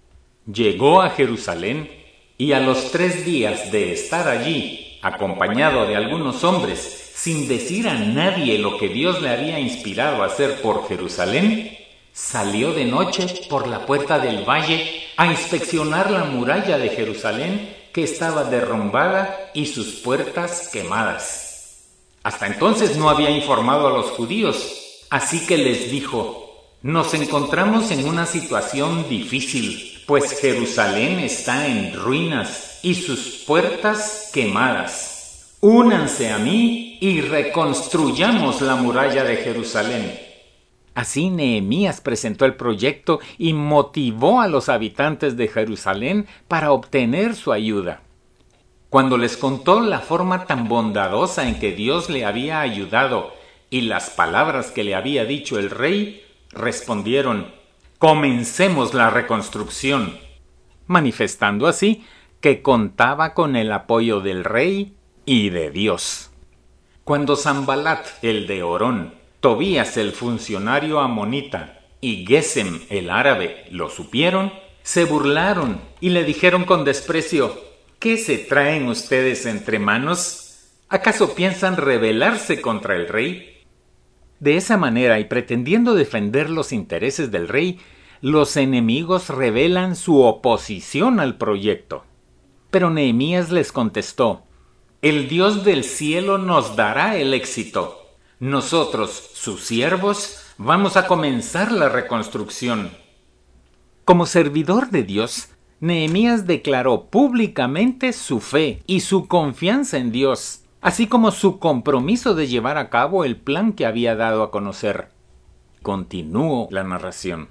Llegó 0.47 1.03
a 1.03 1.11
Jerusalén 1.11 1.91
y 2.37 2.53
a 2.53 2.61
los 2.61 2.91
tres 2.91 3.25
días 3.25 3.71
de 3.73 3.93
estar 3.93 4.29
allí, 4.29 4.99
acompañado 5.03 5.87
de 5.87 5.97
algunos 5.97 6.45
hombres, 6.45 7.13
sin 7.15 7.49
decir 7.49 7.89
a 7.89 7.95
nadie 7.95 8.59
lo 8.59 8.79
que 8.79 8.89
Dios 8.89 9.23
le 9.23 9.31
había 9.31 9.61
inspirado 9.61 10.23
a 10.23 10.27
hacer 10.27 10.61
por 10.61 10.89
Jerusalén, 10.89 11.77
salió 12.13 12.73
de 12.73 12.85
noche 12.85 13.27
por 13.49 13.69
la 13.69 13.87
puerta 13.87 14.19
del 14.19 14.45
valle 14.45 15.03
a 15.17 15.27
inspeccionar 15.27 16.11
la 16.11 16.25
muralla 16.25 16.79
de 16.79 16.89
Jerusalén 16.91 17.82
que 17.93 18.05
estaba 18.05 18.45
derrumbada 18.45 19.51
y 19.55 19.67
sus 19.67 20.01
puertas 20.01 20.69
quemadas. 20.73 21.89
Hasta 22.23 22.47
entonces 22.47 22.97
no 22.97 23.11
había 23.11 23.31
informado 23.31 23.89
a 23.89 23.91
los 23.91 24.07
judíos, 24.11 25.05
así 25.11 25.47
que 25.47 25.59
les 25.59 25.91
dijo, 25.91 26.43
nos 26.83 27.15
encontramos 27.15 27.91
en 27.91 28.07
una 28.09 28.27
situación 28.27 29.09
difícil, 29.09 30.03
pues 30.07 30.41
Jerusalén 30.41 31.19
está 31.21 31.67
en 31.67 31.95
ruinas 31.95 32.81
y 32.83 32.95
sus 32.95 33.45
puertas 33.47 34.31
quemadas. 34.33 35.55
Únanse 35.61 36.31
a 36.31 36.39
mí 36.39 36.99
y 37.01 37.21
reconstruyamos 37.21 38.61
la 38.63 38.75
muralla 38.75 39.23
de 39.23 39.37
Jerusalén. 39.37 40.32
Así 40.95 41.31
Nehemías 41.31 42.01
presentó 42.01 42.45
el 42.45 42.55
proyecto 42.55 43.21
y 43.39 43.55
motivó 43.55 44.41
a 44.41 44.49
los 44.49 44.69
habitantes 44.69 45.37
de 45.37 45.49
Jerusalén 45.49 46.27
para 46.49 46.73
obtener 46.73 47.35
su 47.35 47.53
ayuda. 47.53 48.03
Cuando 48.91 49.17
les 49.17 49.39
contó 49.39 49.81
la 49.81 50.01
forma 50.01 50.45
tan 50.45 50.69
bondadosa 50.69 51.49
en 51.49 51.59
que 51.59 51.73
Dios 51.73 52.11
le 52.11 52.27
había 52.27 52.61
ayudado 52.61 53.33
y 53.71 53.83
las 53.83 54.11
palabras 54.11 54.71
que 54.71 54.85
le 54.85 54.95
había 54.95 55.25
dicho 55.25 55.59
el 55.59 55.71
rey, 55.71 56.23
respondieron 56.51 57.47
Comencemos 57.99 58.93
la 58.93 59.09
reconstrucción, 59.09 60.19
manifestando 60.89 61.69
así 61.69 62.05
que 62.41 62.61
contaba 62.61 63.33
con 63.33 63.57
el 63.57 63.73
apoyo 63.73 64.21
del 64.21 64.45
rey 64.45 64.97
y 65.25 65.51
de 65.51 65.71
Dios. 65.71 66.31
Cuando 67.05 67.37
Zambalat, 67.37 68.05
el 68.23 68.47
de 68.47 68.63
Orón, 68.63 69.22
Tobías, 69.43 69.97
el 69.97 70.13
funcionario 70.13 71.01
amonita, 71.01 71.81
y 72.01 72.25
Gesem, 72.25 72.79
el 72.91 73.11
árabe, 73.11 73.65
lo 73.73 73.91
supieron, 73.91 74.53
se 74.85 75.05
burlaron 75.05 75.81
y 76.01 76.11
le 76.11 76.23
dijeron 76.23 76.65
con 76.65 76.85
desprecio, 76.85 77.59
¿qué 77.99 78.19
se 78.19 78.39
traen 78.39 78.87
ustedes 78.87 79.45
entre 79.47 79.81
manos? 79.81 80.69
¿Acaso 80.89 81.35
piensan 81.35 81.77
rebelarse 81.77 82.61
contra 82.61 82.95
el 82.95 83.09
rey? 83.09 83.65
De 84.39 84.57
esa 84.57 84.77
manera 84.77 85.19
y 85.19 85.25
pretendiendo 85.25 85.95
defender 85.95 86.49
los 86.49 86.73
intereses 86.73 87.33
del 87.33 87.49
rey, 87.49 87.81
los 88.21 88.57
enemigos 88.57 89.29
revelan 89.29 89.97
su 89.97 90.23
oposición 90.23 91.19
al 91.19 91.37
proyecto. 91.37 92.05
Pero 92.71 92.91
Nehemías 92.91 93.51
les 93.51 93.73
contestó, 93.73 94.45
el 95.01 95.29
Dios 95.29 95.65
del 95.65 95.83
cielo 95.83 96.39
nos 96.39 96.77
dará 96.77 97.17
el 97.17 97.35
éxito. 97.35 98.02
Nosotros, 98.43 99.31
sus 99.35 99.63
siervos, 99.63 100.43
vamos 100.59 100.97
a 100.97 101.07
comenzar 101.07 101.71
la 101.71 101.89
reconstrucción. 101.89 102.91
Como 104.05 104.27
servidor 104.27 104.91
de 104.91 105.05
Dios, 105.05 105.51
Nehemías 105.79 106.45
declaró 106.45 107.05
públicamente 107.05 108.13
su 108.13 108.41
fe 108.41 108.83
y 108.85 108.99
su 108.99 109.29
confianza 109.29 109.99
en 109.99 110.11
Dios, 110.11 110.65
así 110.81 111.07
como 111.07 111.31
su 111.31 111.61
compromiso 111.61 112.35
de 112.35 112.49
llevar 112.49 112.79
a 112.79 112.91
cabo 112.91 113.25
el 113.25 113.37
plan 113.37 113.75
que 113.75 113.87
había 113.87 114.17
dado 114.17 114.43
a 114.43 114.51
conocer. 114.51 115.11
Continúo 115.81 116.67
la 116.73 116.83
narración. 116.83 117.49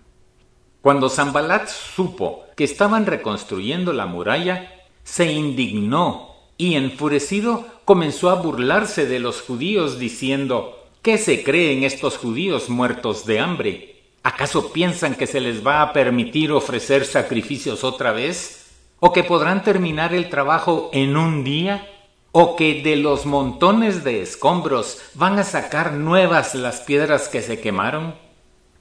Cuando 0.81 1.07
Zambalat 1.07 1.69
supo 1.69 2.43
que 2.57 2.65
estaban 2.65 3.05
reconstruyendo 3.05 3.93
la 3.93 4.07
muralla, 4.07 4.69
se 5.05 5.31
indignó 5.31 6.31
y 6.57 6.75
enfurecido 6.75 7.65
comenzó 7.85 8.29
a 8.29 8.35
burlarse 8.35 9.05
de 9.05 9.19
los 9.19 9.41
judíos 9.41 9.97
diciendo 9.97 10.79
¿Qué 11.01 11.17
se 11.17 11.43
creen 11.43 11.83
estos 11.83 12.17
judíos 12.17 12.69
muertos 12.69 13.25
de 13.25 13.39
hambre? 13.39 14.03
¿Acaso 14.21 14.71
piensan 14.71 15.15
que 15.15 15.25
se 15.25 15.41
les 15.41 15.65
va 15.65 15.81
a 15.81 15.93
permitir 15.93 16.51
ofrecer 16.51 17.05
sacrificios 17.05 17.83
otra 17.83 18.11
vez? 18.11 18.69
¿O 18.99 19.11
que 19.11 19.23
podrán 19.23 19.63
terminar 19.63 20.13
el 20.13 20.29
trabajo 20.29 20.91
en 20.93 21.17
un 21.17 21.43
día? 21.43 21.87
¿O 22.31 22.55
que 22.55 22.83
de 22.83 22.97
los 22.97 23.25
montones 23.25 24.03
de 24.03 24.21
escombros 24.21 24.99
van 25.15 25.39
a 25.39 25.43
sacar 25.43 25.93
nuevas 25.93 26.53
las 26.53 26.81
piedras 26.81 27.29
que 27.29 27.41
se 27.41 27.59
quemaron? 27.59 28.13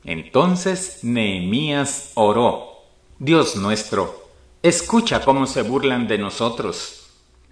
Entonces 0.05 0.99
Nehemías 1.03 2.13
oró. 2.15 2.85
Dios 3.19 3.57
nuestro, 3.57 4.29
escucha 4.63 5.23
cómo 5.23 5.47
se 5.47 5.63
burlan 5.63 6.07
de 6.07 6.19
nosotros 6.19 7.01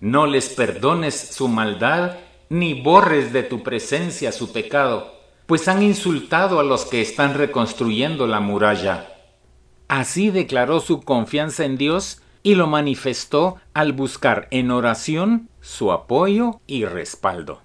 no 0.00 0.26
les 0.26 0.48
perdones 0.50 1.14
su 1.16 1.48
maldad, 1.48 2.16
ni 2.48 2.74
borres 2.74 3.32
de 3.32 3.42
tu 3.42 3.62
presencia 3.62 4.32
su 4.32 4.52
pecado, 4.52 5.14
pues 5.46 5.68
han 5.68 5.82
insultado 5.82 6.60
a 6.60 6.62
los 6.62 6.84
que 6.84 7.00
están 7.00 7.34
reconstruyendo 7.34 8.26
la 8.26 8.40
muralla. 8.40 9.08
Así 9.88 10.30
declaró 10.30 10.80
su 10.80 11.00
confianza 11.00 11.64
en 11.64 11.78
Dios 11.78 12.20
y 12.42 12.54
lo 12.54 12.66
manifestó 12.66 13.56
al 13.74 13.92
buscar 13.92 14.48
en 14.50 14.70
oración 14.70 15.48
su 15.60 15.92
apoyo 15.92 16.60
y 16.66 16.84
respaldo. 16.84 17.62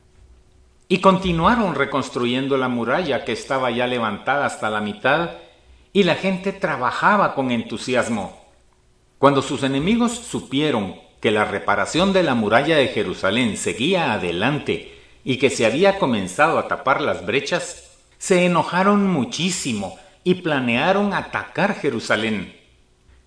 Y 0.87 0.99
continuaron 0.99 1.75
reconstruyendo 1.75 2.57
la 2.57 2.67
muralla 2.67 3.25
que 3.25 3.31
estaba 3.31 3.71
ya 3.71 3.87
levantada 3.87 4.45
hasta 4.45 4.69
la 4.69 4.81
mitad, 4.81 5.31
y 5.91 6.03
la 6.03 6.15
gente 6.15 6.51
trabajaba 6.51 7.35
con 7.35 7.51
entusiasmo. 7.51 8.43
Cuando 9.19 9.41
sus 9.41 9.63
enemigos 9.63 10.11
supieron 10.11 10.95
que 11.23 11.31
la 11.31 11.45
reparación 11.45 12.11
de 12.11 12.21
la 12.21 12.35
muralla 12.35 12.75
de 12.75 12.89
Jerusalén 12.89 13.55
seguía 13.55 14.11
adelante 14.11 14.99
y 15.23 15.37
que 15.37 15.49
se 15.49 15.65
había 15.65 15.97
comenzado 15.97 16.59
a 16.59 16.67
tapar 16.67 16.99
las 16.99 17.25
brechas, 17.25 17.91
se 18.17 18.43
enojaron 18.43 19.07
muchísimo 19.07 19.97
y 20.25 20.33
planearon 20.35 21.13
atacar 21.13 21.75
Jerusalén. 21.75 22.53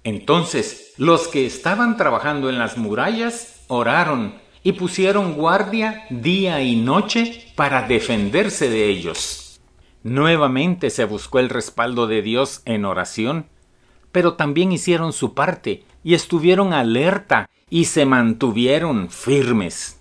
Entonces 0.05 0.93
los 0.99 1.27
que 1.29 1.47
estaban 1.47 1.97
trabajando 1.97 2.51
en 2.51 2.59
las 2.59 2.77
murallas 2.77 3.63
oraron 3.69 4.35
y 4.63 4.73
pusieron 4.73 5.33
guardia 5.33 6.05
día 6.11 6.61
y 6.61 6.77
noche 6.77 7.51
para 7.55 7.89
defenderse 7.89 8.69
de 8.69 8.91
ellos. 8.91 9.59
Nuevamente 10.03 10.91
se 10.91 11.07
buscó 11.07 11.39
el 11.39 11.49
respaldo 11.49 12.07
de 12.07 12.21
Dios 12.21 12.61
en 12.67 12.85
oración, 12.85 13.47
pero 14.13 14.35
también 14.35 14.71
hicieron 14.71 15.15
su 15.15 15.33
parte 15.33 15.85
y 16.07 16.15
estuvieron 16.15 16.73
alerta 16.73 17.51
y 17.69 17.87
se 17.87 18.07
mantuvieron 18.07 19.11
firmes. 19.11 19.99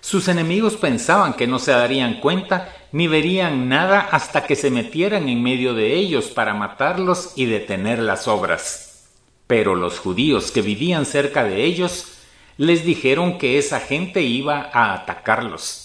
Sus 0.00 0.28
enemigos 0.28 0.76
pensaban 0.76 1.34
que 1.34 1.48
no 1.48 1.58
se 1.58 1.72
darían 1.72 2.20
cuenta 2.20 2.72
ni 2.92 3.08
verían 3.08 3.68
nada 3.68 3.98
hasta 3.98 4.46
que 4.46 4.54
se 4.54 4.70
metieran 4.70 5.28
en 5.28 5.42
medio 5.42 5.74
de 5.74 5.94
ellos 5.94 6.26
para 6.26 6.54
matarlos 6.54 7.32
y 7.34 7.46
detener 7.46 7.98
las 7.98 8.28
obras. 8.28 9.08
Pero 9.48 9.74
los 9.74 9.98
judíos 9.98 10.52
que 10.52 10.62
vivían 10.62 11.04
cerca 11.04 11.42
de 11.42 11.64
ellos 11.64 12.12
les 12.56 12.84
dijeron 12.84 13.36
que 13.36 13.58
esa 13.58 13.80
gente 13.80 14.22
iba 14.22 14.70
a 14.72 14.94
atacarlos. 14.94 15.83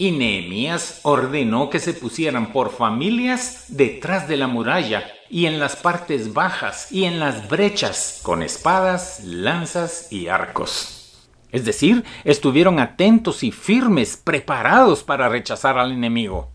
Y 0.00 0.12
Nehemías 0.12 1.00
ordenó 1.02 1.68
que 1.68 1.78
se 1.78 1.92
pusieran 1.92 2.54
por 2.54 2.70
familias 2.70 3.66
detrás 3.68 4.28
de 4.28 4.38
la 4.38 4.46
muralla 4.46 5.04
y 5.28 5.44
en 5.44 5.60
las 5.60 5.76
partes 5.76 6.32
bajas 6.32 6.90
y 6.90 7.04
en 7.04 7.20
las 7.20 7.50
brechas, 7.50 8.20
con 8.22 8.42
espadas, 8.42 9.22
lanzas 9.24 10.10
y 10.10 10.28
arcos. 10.28 11.28
Es 11.52 11.66
decir, 11.66 12.02
estuvieron 12.24 12.78
atentos 12.78 13.42
y 13.42 13.50
firmes, 13.52 14.16
preparados 14.16 15.02
para 15.02 15.28
rechazar 15.28 15.76
al 15.76 15.92
enemigo. 15.92 16.48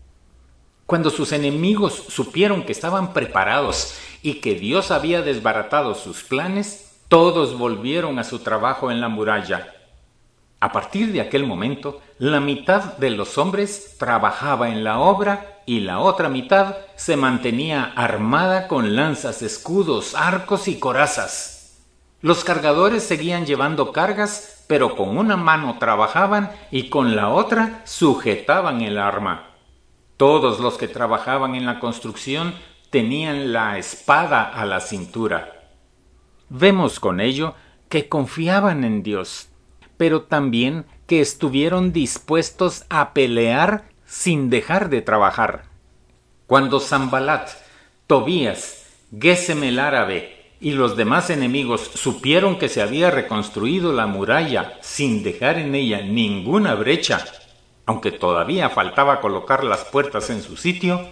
Cuando 0.84 1.10
sus 1.10 1.30
enemigos 1.30 1.94
supieron 2.08 2.64
que 2.64 2.72
estaban 2.72 3.12
preparados 3.12 3.94
y 4.22 4.40
que 4.40 4.56
Dios 4.56 4.90
había 4.90 5.22
desbaratado 5.22 5.94
sus 5.94 6.24
planes, 6.24 6.96
todos 7.06 7.56
volvieron 7.56 8.18
a 8.18 8.24
su 8.24 8.40
trabajo 8.40 8.90
en 8.90 9.00
la 9.00 9.08
muralla 9.08 9.75
a 10.66 10.72
partir 10.72 11.12
de 11.12 11.20
aquel 11.20 11.46
momento, 11.46 12.00
la 12.18 12.40
mitad 12.40 12.96
de 12.96 13.10
los 13.10 13.38
hombres 13.38 13.94
trabajaba 14.00 14.68
en 14.70 14.82
la 14.82 14.98
obra 14.98 15.60
y 15.64 15.78
la 15.78 16.00
otra 16.00 16.28
mitad 16.28 16.74
se 16.96 17.16
mantenía 17.16 17.92
armada 17.94 18.66
con 18.66 18.96
lanzas, 18.96 19.42
escudos, 19.42 20.16
arcos 20.16 20.66
y 20.66 20.80
corazas. 20.80 21.84
Los 22.20 22.42
cargadores 22.42 23.04
seguían 23.04 23.46
llevando 23.46 23.92
cargas, 23.92 24.64
pero 24.66 24.96
con 24.96 25.16
una 25.16 25.36
mano 25.36 25.76
trabajaban 25.78 26.50
y 26.72 26.88
con 26.88 27.14
la 27.14 27.28
otra 27.28 27.82
sujetaban 27.84 28.80
el 28.80 28.98
arma. 28.98 29.50
Todos 30.16 30.58
los 30.58 30.78
que 30.78 30.88
trabajaban 30.88 31.54
en 31.54 31.64
la 31.64 31.78
construcción 31.78 32.56
tenían 32.90 33.52
la 33.52 33.78
espada 33.78 34.42
a 34.42 34.66
la 34.66 34.80
cintura. 34.80 35.70
Vemos 36.48 36.98
con 36.98 37.20
ello 37.20 37.54
que 37.88 38.08
confiaban 38.08 38.82
en 38.82 39.04
Dios 39.04 39.50
pero 39.96 40.22
también 40.22 40.86
que 41.06 41.20
estuvieron 41.20 41.92
dispuestos 41.92 42.84
a 42.88 43.12
pelear 43.12 43.88
sin 44.06 44.50
dejar 44.50 44.88
de 44.88 45.02
trabajar. 45.02 45.64
Cuando 46.46 46.80
Zambalat, 46.80 47.50
Tobías, 48.06 48.86
Gesem 49.18 49.62
el 49.64 49.78
árabe 49.78 50.36
y 50.60 50.72
los 50.72 50.96
demás 50.96 51.30
enemigos 51.30 51.90
supieron 51.94 52.58
que 52.58 52.68
se 52.68 52.82
había 52.82 53.10
reconstruido 53.10 53.92
la 53.92 54.06
muralla 54.06 54.78
sin 54.80 55.22
dejar 55.22 55.58
en 55.58 55.74
ella 55.74 56.02
ninguna 56.02 56.74
brecha, 56.74 57.24
aunque 57.84 58.10
todavía 58.10 58.70
faltaba 58.70 59.20
colocar 59.20 59.64
las 59.64 59.84
puertas 59.84 60.30
en 60.30 60.42
su 60.42 60.56
sitio, 60.56 61.06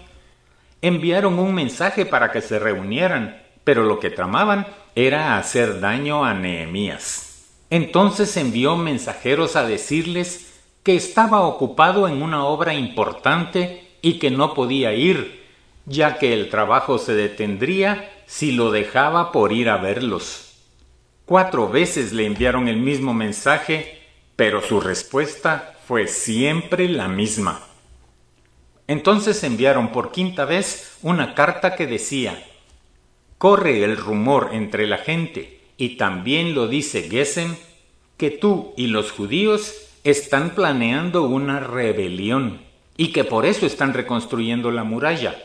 enviaron 0.82 1.38
un 1.38 1.54
mensaje 1.54 2.04
para 2.04 2.30
que 2.32 2.40
se 2.40 2.58
reunieran, 2.58 3.42
pero 3.64 3.84
lo 3.84 4.00
que 4.00 4.10
tramaban 4.10 4.66
era 4.94 5.38
hacer 5.38 5.80
daño 5.80 6.24
a 6.24 6.34
Nehemías. 6.34 7.33
Entonces 7.74 8.36
envió 8.36 8.76
mensajeros 8.76 9.56
a 9.56 9.66
decirles 9.66 10.62
que 10.84 10.94
estaba 10.94 11.40
ocupado 11.40 12.06
en 12.06 12.22
una 12.22 12.44
obra 12.44 12.72
importante 12.72 13.88
y 14.00 14.20
que 14.20 14.30
no 14.30 14.54
podía 14.54 14.92
ir, 14.94 15.44
ya 15.84 16.18
que 16.18 16.34
el 16.34 16.50
trabajo 16.50 16.98
se 16.98 17.16
detendría 17.16 18.12
si 18.26 18.52
lo 18.52 18.70
dejaba 18.70 19.32
por 19.32 19.52
ir 19.52 19.68
a 19.68 19.78
verlos. 19.78 20.54
Cuatro 21.24 21.68
veces 21.68 22.12
le 22.12 22.26
enviaron 22.26 22.68
el 22.68 22.76
mismo 22.76 23.12
mensaje, 23.12 24.02
pero 24.36 24.62
su 24.62 24.80
respuesta 24.80 25.74
fue 25.84 26.06
siempre 26.06 26.88
la 26.88 27.08
misma. 27.08 27.60
Entonces 28.86 29.42
enviaron 29.42 29.90
por 29.90 30.12
quinta 30.12 30.44
vez 30.44 30.96
una 31.02 31.34
carta 31.34 31.74
que 31.74 31.88
decía 31.88 32.40
Corre 33.36 33.82
el 33.82 33.96
rumor 33.96 34.50
entre 34.52 34.86
la 34.86 34.98
gente 34.98 35.63
y 35.76 35.96
también 35.96 36.54
lo 36.54 36.68
dice 36.68 37.08
Gesem, 37.08 37.56
que 38.16 38.30
tú 38.30 38.74
y 38.76 38.86
los 38.86 39.10
judíos 39.10 39.74
están 40.04 40.50
planeando 40.50 41.24
una 41.24 41.60
rebelión 41.60 42.60
y 42.96 43.08
que 43.08 43.24
por 43.24 43.46
eso 43.46 43.66
están 43.66 43.94
reconstruyendo 43.94 44.70
la 44.70 44.84
muralla. 44.84 45.36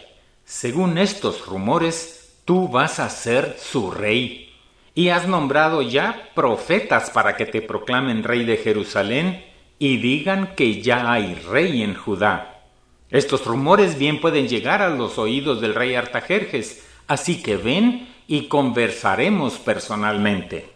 Según 0.45 0.97
estos 0.97 1.45
rumores, 1.45 2.37
tú 2.45 2.67
vas 2.67 2.99
a 2.99 3.09
ser 3.09 3.55
su 3.59 3.91
rey. 3.91 4.53
Y 4.95 5.09
has 5.09 5.27
nombrado 5.27 5.81
ya 5.81 6.29
profetas 6.35 7.09
para 7.09 7.37
que 7.37 7.45
te 7.45 7.61
proclamen 7.61 8.23
rey 8.23 8.43
de 8.43 8.57
Jerusalén 8.57 9.45
y 9.77 9.97
digan 9.97 10.55
que 10.55 10.81
ya 10.81 11.11
hay 11.11 11.35
rey 11.35 11.81
en 11.83 11.95
Judá. 11.95 12.63
Estos 13.09 13.45
rumores 13.45 13.97
bien 13.97 14.19
pueden 14.19 14.47
llegar 14.47 14.81
a 14.81 14.89
los 14.89 15.17
oídos 15.17 15.61
del 15.61 15.73
rey 15.73 15.95
Artajerjes, 15.95 16.85
así 17.07 17.41
que 17.41 17.57
ven 17.57 18.07
y 18.29 18.43
conversaremos 18.43 19.57
personalmente. 19.57 20.69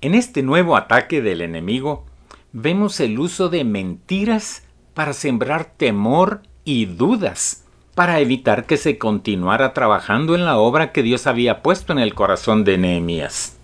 En 0.00 0.16
este 0.16 0.42
nuevo 0.42 0.76
ataque 0.76 1.22
del 1.22 1.40
enemigo 1.40 2.06
vemos 2.52 2.98
el 2.98 3.20
uso 3.20 3.48
de 3.50 3.62
mentiras 3.62 4.64
para 4.94 5.12
sembrar 5.12 5.66
temor 5.76 6.42
y 6.64 6.86
dudas, 6.86 7.64
para 7.94 8.18
evitar 8.18 8.66
que 8.66 8.76
se 8.76 8.98
continuara 8.98 9.72
trabajando 9.74 10.34
en 10.34 10.44
la 10.44 10.58
obra 10.58 10.90
que 10.90 11.04
Dios 11.04 11.28
había 11.28 11.62
puesto 11.62 11.92
en 11.92 12.00
el 12.00 12.14
corazón 12.14 12.64
de 12.64 12.78
Nehemías. 12.78 13.56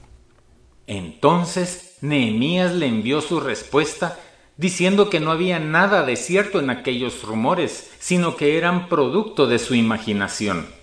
Entonces 0.87 1.97
Nehemías 2.03 2.73
le 2.73 2.87
envió 2.87 3.21
su 3.21 3.41
respuesta 3.41 4.17
diciendo 4.57 5.11
que 5.11 5.19
no 5.19 5.33
había 5.33 5.59
nada 5.59 6.05
de 6.05 6.15
cierto 6.15 6.61
en 6.61 6.71
aquellos 6.71 7.25
rumores, 7.25 7.91
sino 7.99 8.37
que 8.37 8.57
eran 8.57 8.89
producto 8.89 9.49
de 9.49 9.59
su 9.59 9.75
imaginación 9.75 10.80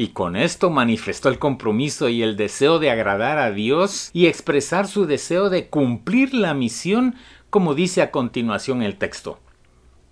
y 0.00 0.08
con 0.08 0.34
esto 0.34 0.70
manifestó 0.70 1.28
el 1.28 1.38
compromiso 1.38 2.08
y 2.08 2.22
el 2.22 2.34
deseo 2.34 2.78
de 2.78 2.90
agradar 2.90 3.36
a 3.36 3.50
Dios 3.50 4.08
y 4.14 4.28
expresar 4.28 4.88
su 4.88 5.04
deseo 5.04 5.50
de 5.50 5.68
cumplir 5.68 6.32
la 6.32 6.54
misión 6.54 7.16
como 7.50 7.74
dice 7.74 8.00
a 8.00 8.10
continuación 8.10 8.82
el 8.82 8.96
texto. 8.96 9.40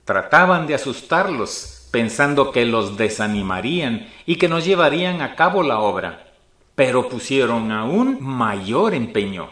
Trataban 0.04 0.66
de 0.66 0.74
asustarlos, 0.74 1.88
pensando 1.90 2.52
que 2.52 2.66
los 2.66 2.98
desanimarían 2.98 4.06
y 4.26 4.36
que 4.36 4.46
no 4.46 4.58
llevarían 4.58 5.22
a 5.22 5.34
cabo 5.36 5.62
la 5.62 5.78
obra, 5.78 6.34
pero 6.74 7.08
pusieron 7.08 7.72
aún 7.72 8.18
mayor 8.20 8.92
empeño. 8.92 9.48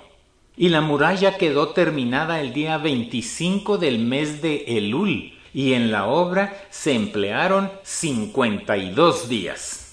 Y 0.55 0.68
la 0.68 0.83
muralla 0.83 1.38
quedó 1.38 1.68
terminada 1.68 2.42
el 2.42 2.53
día 2.53 2.77
25 2.77 3.79
del 3.79 4.01
mes 4.01 4.42
de 4.42 4.64
Elul, 4.68 5.33
y 5.55 5.72
en 5.72 5.90
la 5.90 6.05
obra 6.05 6.53
se 6.68 6.92
emplearon 6.92 7.70
52 7.85 9.31
días. 9.31 9.86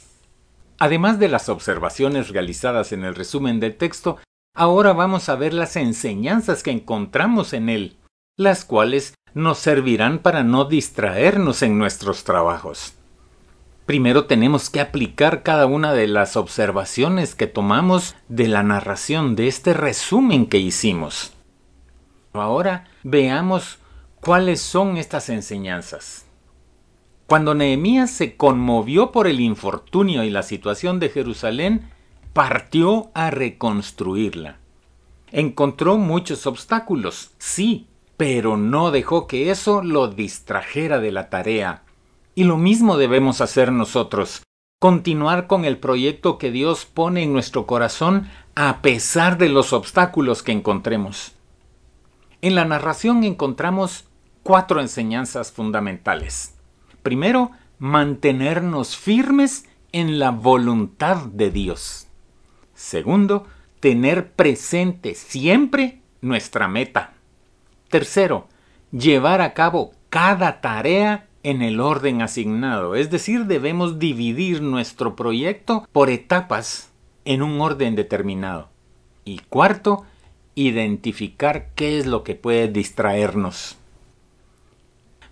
Además 0.84 1.17
de 1.17 1.30
las 1.30 1.48
observaciones 1.48 2.28
realizadas 2.28 2.91
en 2.91 3.06
el 3.06 3.15
resumen 3.15 3.62
del 3.62 3.78
texto, 3.78 4.17
ahora 4.54 4.91
vamos 4.91 5.30
a 5.30 5.36
ver 5.38 5.54
las 5.54 5.78
enseñanzas 5.78 6.62
que 6.62 6.72
encontramos 6.72 7.54
en 7.54 7.69
él, 7.69 7.96
las 8.36 8.65
cuales 8.65 9.13
nos 9.34 9.60
servirán 9.60 10.19
para 10.19 10.43
no 10.43 10.65
distraernos 10.65 11.62
en 11.62 11.78
nuestros 11.78 12.26
trabajos. 12.26 12.96
Primero 13.86 14.26
tenemos 14.26 14.69
que 14.69 14.82
aplicar 14.82 15.41
cada 15.41 15.67
una 15.67 15.93
de 15.93 16.08
las 16.08 16.36
observaciones 16.36 17.34
que 17.34 17.48
tomamos 17.48 18.17
de 18.28 18.50
la 18.50 18.62
narración 18.62 19.38
de 19.38 19.48
este 19.48 19.74
resumen 19.74 20.48
que 20.48 20.58
hicimos. 20.58 21.32
Ahora 22.34 22.89
veamos 23.04 23.80
cuáles 24.19 24.60
son 24.60 24.98
estas 24.98 25.30
enseñanzas. 25.30 26.26
Cuando 27.34 27.56
Nehemías 27.56 28.12
se 28.12 28.38
conmovió 28.38 29.12
por 29.12 29.26
el 29.26 29.39
infortunio 29.39 30.24
y 30.24 30.30
la 30.30 30.43
situación 30.43 31.00
de 31.00 31.10
Jerusalén, 31.10 31.89
partió 32.32 33.10
a 33.15 33.32
reconstruirla. 33.32 34.60
Encontró 35.32 35.98
muchos 35.98 36.46
obstáculos, 36.46 37.32
sí, 37.39 37.88
pero 38.17 38.56
no 38.56 38.91
dejó 38.91 39.26
que 39.26 39.50
eso 39.50 39.82
lo 39.82 40.10
distrajera 40.10 41.00
de 41.00 41.12
la 41.12 41.32
tarea. 41.32 41.82
Y 42.36 42.43
lo 42.43 42.58
mismo 42.58 42.98
debemos 42.98 43.41
hacer 43.41 43.72
nosotros, 43.72 44.43
continuar 44.80 45.48
con 45.48 45.65
el 45.65 45.80
proyecto 45.80 46.38
que 46.38 46.52
Dios 46.52 46.86
pone 46.86 47.24
en 47.24 47.34
nuestro 47.34 47.65
corazón 47.65 48.30
a 48.54 48.84
pesar 48.84 49.39
de 49.39 49.50
los 49.50 49.74
obstáculos 49.74 50.43
que 50.43 50.52
encontremos. 50.52 51.32
En 52.43 52.54
la 52.54 52.65
narración 52.65 53.24
encontramos 53.24 54.06
cuatro 54.43 54.80
enseñanzas 54.80 55.52
fundamentales. 55.52 56.54
Primero, 57.04 57.52
mantenernos 57.80 58.98
firmes 58.98 59.66
en 59.92 60.18
la 60.18 60.32
voluntad 60.32 61.26
de 61.28 61.52
Dios. 61.52 62.08
Segundo, 62.74 63.46
tener 63.80 64.32
presente 64.32 65.13
siempre 65.13 66.00
nuestra 66.22 66.68
meta. 66.68 67.13
Tercero, 67.89 68.48
llevar 68.92 69.42
a 69.42 69.54
cabo 69.54 69.92
cada 70.10 70.62
tarea 70.62 71.28
en 71.44 71.62
el 71.62 71.82
orden 71.82 72.22
asignado, 72.22 72.96
es 72.96 73.12
decir, 73.12 73.46
debemos 73.46 74.00
dividir 74.00 74.62
nuestro 74.62 75.16
proyecto 75.16 75.88
por 75.92 76.10
etapas 76.10 76.92
en 77.26 77.42
un 77.42 77.60
orden 77.60 77.96
determinado. 77.96 78.70
Y 79.26 79.39
cuarto, 79.50 80.06
identificar 80.56 81.70
qué 81.76 82.00
es 82.00 82.06
lo 82.06 82.24
que 82.24 82.36
puede 82.36 82.70
distraernos. 82.70 83.78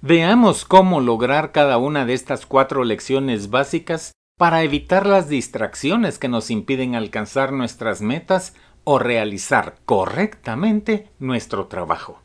Veamos 0.04 0.66
cómo 0.66 1.00
lograr 1.00 1.52
cada 1.52 1.78
una 1.78 2.06
de 2.08 2.16
estas 2.16 2.48
cuatro 2.48 2.84
lecciones 2.84 3.52
básicas 3.52 4.14
para 4.36 4.64
evitar 4.64 5.06
las 5.06 5.30
distracciones 5.30 6.18
que 6.18 6.28
nos 6.28 6.50
impiden 6.50 6.96
alcanzar 6.96 7.54
nuestras 7.54 8.02
metas 8.02 8.56
o 8.84 8.98
realizar 8.98 9.76
correctamente 9.86 11.12
nuestro 11.20 11.68
trabajo. 11.68 12.20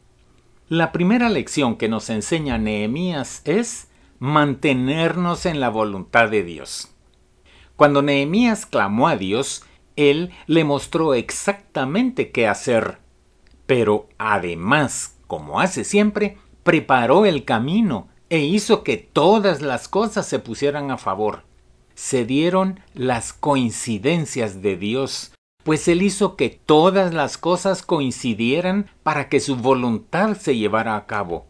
La 0.68 0.90
primera 0.90 1.28
lección 1.28 1.76
que 1.76 1.90
nos 1.90 2.08
enseña 2.08 2.56
Nehemías 2.56 3.42
es 3.44 3.88
mantenernos 4.20 5.44
en 5.44 5.60
la 5.60 5.68
voluntad 5.68 6.30
de 6.30 6.44
Dios. 6.44 6.94
Cuando 7.76 8.00
Nehemías 8.00 8.64
clamó 8.64 9.06
a 9.06 9.16
Dios, 9.16 9.66
él 9.96 10.30
le 10.46 10.64
mostró 10.64 11.12
exactamente 11.12 12.30
qué 12.30 12.48
hacer. 12.48 13.00
Pero 13.66 14.08
además, 14.16 15.18
como 15.26 15.60
hace 15.60 15.84
siempre, 15.84 16.38
preparó 16.66 17.26
el 17.26 17.44
camino 17.44 18.08
e 18.28 18.40
hizo 18.40 18.82
que 18.82 18.96
todas 18.96 19.62
las 19.62 19.86
cosas 19.86 20.26
se 20.26 20.40
pusieran 20.40 20.90
a 20.90 20.98
favor. 20.98 21.44
Se 21.94 22.24
dieron 22.24 22.80
las 22.92 23.32
coincidencias 23.32 24.62
de 24.62 24.76
Dios, 24.76 25.32
pues 25.62 25.86
Él 25.86 26.02
hizo 26.02 26.34
que 26.34 26.50
todas 26.50 27.14
las 27.14 27.38
cosas 27.38 27.84
coincidieran 27.84 28.90
para 29.04 29.28
que 29.28 29.38
su 29.38 29.54
voluntad 29.54 30.36
se 30.36 30.56
llevara 30.56 30.96
a 30.96 31.06
cabo. 31.06 31.46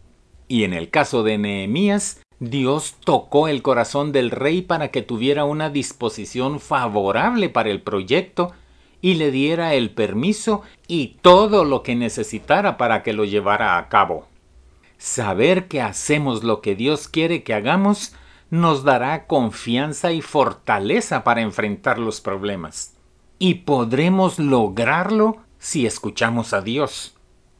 Y 0.49 0.65
en 0.65 0.75
el 0.75 0.91
caso 0.91 1.23
de 1.23 1.39
Nehemías, 1.39 2.21
Dios 2.39 2.97
tocó 3.03 3.49
el 3.49 3.63
corazón 3.63 4.13
del 4.13 4.31
rey 4.31 4.61
para 4.61 4.89
que 4.89 5.01
tuviera 5.01 5.47
una 5.47 5.71
disposición 5.71 6.61
favorable 6.61 7.49
para 7.49 7.71
el 7.71 7.81
proyecto 7.81 8.53
y 9.01 9.15
le 9.15 9.31
diera 9.31 9.73
el 9.73 9.93
permiso 9.93 10.61
y 10.87 11.17
todo 11.23 11.65
lo 11.65 11.83
que 11.83 11.95
necesitara 11.95 12.77
para 12.77 13.03
que 13.03 13.15
lo 13.15 13.25
llevara 13.25 13.79
a 13.79 13.89
cabo. 13.89 14.27
Saber 14.99 15.69
que 15.69 15.81
hacemos 15.81 16.45
lo 16.45 16.61
que 16.61 16.75
Dios 16.75 17.09
quiere 17.09 17.43
que 17.43 17.55
hagamos 17.55 18.15
nos 18.51 18.85
dará 18.85 19.27
confianza 19.27 20.13
y 20.13 20.23
fortaleza 20.23 21.25
para 21.25 21.41
enfrentar 21.41 21.99
los 21.99 22.21
problemas. 22.21 22.95
Y 23.39 23.55
podremos 23.55 24.39
lograrlo 24.39 25.39
si 25.59 25.87
escuchamos 25.87 26.53
a 26.53 26.63
Dios. 26.63 27.17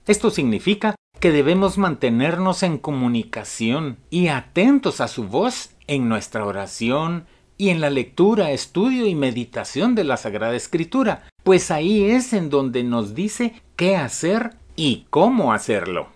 Esto 0.07 0.31
significa 0.31 0.95
que 1.21 1.33
debemos 1.33 1.79
mantenernos 1.79 2.63
en 2.63 2.79
comunicación 2.79 3.99
y 4.11 4.29
atentos 4.29 5.01
a 5.01 5.09
su 5.09 5.25
voz 5.25 5.71
en 5.87 6.09
nuestra 6.09 6.45
oración 6.45 7.27
y 7.59 7.71
en 7.71 7.81
la 7.81 7.91
lectura, 7.91 8.51
estudio 8.51 9.07
y 9.07 9.15
meditación 9.15 9.95
de 9.95 10.05
la 10.05 10.17
Sagrada 10.17 10.55
Escritura, 10.55 11.25
pues 11.43 11.71
ahí 11.71 12.05
es 12.05 12.33
en 12.33 12.51
donde 12.51 12.85
nos 12.85 13.15
dice 13.15 13.63
qué 13.77 13.97
hacer 13.97 14.57
y 14.77 15.07
cómo 15.11 15.53
hacerlo. 15.53 16.16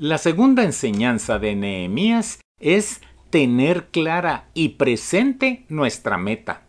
La 0.00 0.16
segunda 0.16 0.64
enseñanza 0.64 1.38
de 1.38 1.54
Nehemías 1.54 2.40
es 2.58 3.02
tener 3.28 3.88
clara 3.88 4.48
y 4.54 4.70
presente 4.70 5.66
nuestra 5.68 6.16
meta. 6.16 6.62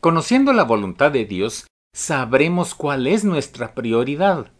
Conociendo 0.00 0.52
la 0.52 0.64
voluntad 0.64 1.12
de 1.12 1.24
Dios, 1.24 1.68
sabremos 1.94 2.74
cuál 2.74 3.06
es 3.06 3.24
nuestra 3.24 3.74
prioridad. 3.74 4.50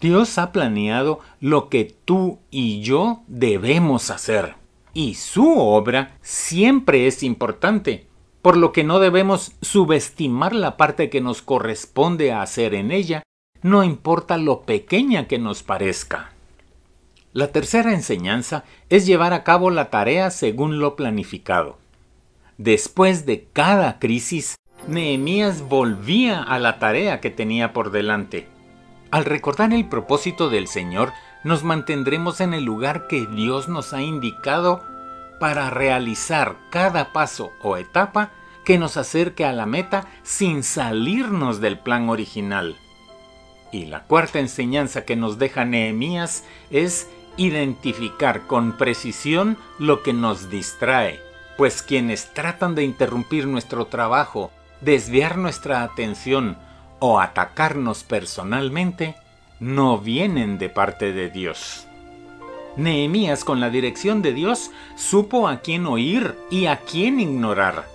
Dios 0.00 0.38
ha 0.38 0.50
planeado 0.50 1.20
lo 1.40 1.68
que 1.68 1.94
tú 2.06 2.38
y 2.50 2.80
yo 2.80 3.22
debemos 3.26 4.08
hacer. 4.08 4.54
Y 4.94 5.16
su 5.16 5.58
obra 5.58 6.16
siempre 6.22 7.06
es 7.06 7.22
importante, 7.22 8.06
por 8.40 8.56
lo 8.56 8.72
que 8.72 8.82
no 8.82 8.98
debemos 8.98 9.52
subestimar 9.60 10.54
la 10.54 10.78
parte 10.78 11.10
que 11.10 11.20
nos 11.20 11.42
corresponde 11.42 12.32
hacer 12.32 12.74
en 12.74 12.92
ella, 12.92 13.22
no 13.60 13.84
importa 13.84 14.38
lo 14.38 14.62
pequeña 14.62 15.28
que 15.28 15.38
nos 15.38 15.62
parezca. 15.62 16.32
La 17.36 17.48
tercera 17.48 17.92
enseñanza 17.92 18.64
es 18.88 19.04
llevar 19.04 19.32
a 19.32 19.44
cabo 19.44 19.70
la 19.70 19.90
tarea 19.90 20.30
según 20.30 20.78
lo 20.78 20.96
planificado. 20.96 21.78
Después 22.56 23.26
de 23.26 23.46
cada 23.52 23.98
crisis, 23.98 24.56
Nehemías 24.88 25.60
volvía 25.62 26.42
a 26.42 26.58
la 26.58 26.78
tarea 26.78 27.20
que 27.20 27.30
tenía 27.30 27.72
por 27.72 27.90
delante 27.90 28.48
al 29.10 29.24
recordar 29.24 29.72
el 29.72 29.86
propósito 29.86 30.50
del 30.50 30.66
Señor, 30.68 31.12
nos 31.44 31.62
mantendremos 31.62 32.40
en 32.40 32.54
el 32.54 32.64
lugar 32.64 33.06
que 33.06 33.26
Dios 33.26 33.68
nos 33.68 33.94
ha 33.94 34.02
indicado 34.02 34.84
para 35.38 35.70
realizar 35.70 36.56
cada 36.70 37.12
paso 37.12 37.50
o 37.62 37.76
etapa 37.76 38.32
que 38.64 38.78
nos 38.78 38.96
acerque 38.96 39.44
a 39.44 39.52
la 39.52 39.64
meta 39.64 40.06
sin 40.22 40.62
salirnos 40.62 41.60
del 41.60 41.78
plan 41.78 42.08
original. 42.08 42.76
Y 43.72 43.86
la 43.86 44.02
cuarta 44.04 44.40
enseñanza 44.40 45.04
que 45.04 45.14
nos 45.14 45.38
deja 45.38 45.64
Nehemías 45.64 46.44
es 46.70 47.08
identificar 47.36 48.46
con 48.46 48.76
precisión 48.76 49.56
lo 49.78 50.02
que 50.02 50.12
nos 50.12 50.50
distrae, 50.50 51.20
pues 51.56 51.82
quienes 51.82 52.32
tratan 52.32 52.74
de 52.74 52.84
interrumpir 52.84 53.46
nuestro 53.46 53.86
trabajo, 53.86 54.50
desviar 54.80 55.38
nuestra 55.38 55.82
atención 55.82 56.58
o 56.98 57.20
atacarnos 57.20 58.04
personalmente 58.04 59.16
no 59.60 59.98
vienen 59.98 60.58
de 60.58 60.68
parte 60.68 61.12
de 61.12 61.30
Dios. 61.30 61.86
Nehemías, 62.76 63.42
con 63.44 63.58
la 63.58 63.70
dirección 63.70 64.20
de 64.20 64.32
Dios, 64.32 64.70
supo 64.96 65.48
a 65.48 65.60
quién 65.60 65.86
oír 65.86 66.36
y 66.50 66.66
a 66.66 66.80
quién 66.80 67.20
ignorar. 67.20 67.86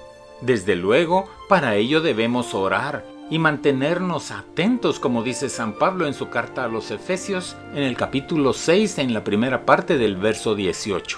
Desde 0.41 0.75
luego, 0.75 1.29
para 1.47 1.75
ello 1.75 2.01
debemos 2.01 2.55
orar 2.55 3.05
y 3.31 3.39
mantenernos 3.39 4.29
atentos, 4.29 4.99
como 4.99 5.23
dice 5.23 5.47
San 5.47 5.73
Pablo 5.73 6.05
en 6.05 6.13
su 6.13 6.29
carta 6.29 6.65
a 6.65 6.67
los 6.67 6.91
Efesios, 6.91 7.55
en 7.73 7.81
el 7.81 7.95
capítulo 7.95 8.51
6, 8.51 8.97
en 8.97 9.13
la 9.13 9.23
primera 9.23 9.65
parte 9.65 9.97
del 9.97 10.17
verso 10.17 10.53
18. 10.53 11.17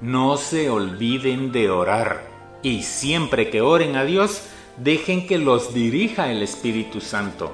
No 0.00 0.38
se 0.38 0.70
olviden 0.70 1.52
de 1.52 1.68
orar, 1.68 2.26
y 2.62 2.84
siempre 2.84 3.50
que 3.50 3.60
oren 3.60 3.96
a 3.96 4.04
Dios, 4.04 4.44
dejen 4.78 5.26
que 5.26 5.36
los 5.36 5.74
dirija 5.74 6.32
el 6.32 6.42
Espíritu 6.42 7.02
Santo. 7.02 7.52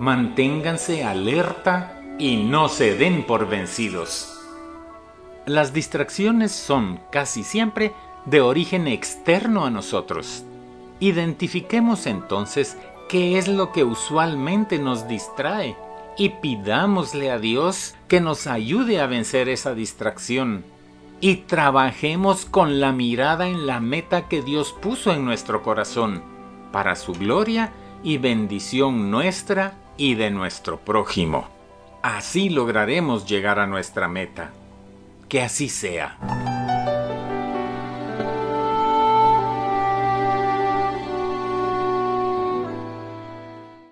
Manténganse 0.00 1.04
alerta 1.04 2.02
y 2.18 2.36
no 2.38 2.68
se 2.68 2.96
den 2.96 3.24
por 3.24 3.48
vencidos. 3.48 4.40
Las 5.46 5.72
distracciones 5.72 6.50
son 6.50 6.98
casi 7.12 7.44
siempre 7.44 7.92
de 8.26 8.40
origen 8.40 8.88
externo 8.88 9.66
a 9.66 9.70
nosotros. 9.70 10.42
Identifiquemos 10.98 12.06
entonces 12.06 12.76
qué 13.08 13.38
es 13.38 13.48
lo 13.48 13.72
que 13.72 13.84
usualmente 13.84 14.78
nos 14.78 15.08
distrae 15.08 15.76
y 16.16 16.30
pidámosle 16.30 17.30
a 17.30 17.38
Dios 17.38 17.94
que 18.08 18.20
nos 18.20 18.46
ayude 18.46 19.00
a 19.00 19.06
vencer 19.06 19.48
esa 19.48 19.74
distracción 19.74 20.64
y 21.20 21.36
trabajemos 21.36 22.44
con 22.44 22.80
la 22.80 22.92
mirada 22.92 23.48
en 23.48 23.66
la 23.66 23.80
meta 23.80 24.28
que 24.28 24.42
Dios 24.42 24.72
puso 24.72 25.12
en 25.12 25.24
nuestro 25.24 25.62
corazón 25.62 26.22
para 26.72 26.96
su 26.96 27.12
gloria 27.12 27.72
y 28.02 28.18
bendición 28.18 29.10
nuestra 29.10 29.74
y 29.96 30.14
de 30.14 30.30
nuestro 30.30 30.78
prójimo. 30.78 31.48
Así 32.02 32.50
lograremos 32.50 33.26
llegar 33.26 33.58
a 33.58 33.66
nuestra 33.66 34.08
meta. 34.08 34.50
Que 35.28 35.40
así 35.40 35.70
sea. 35.70 36.53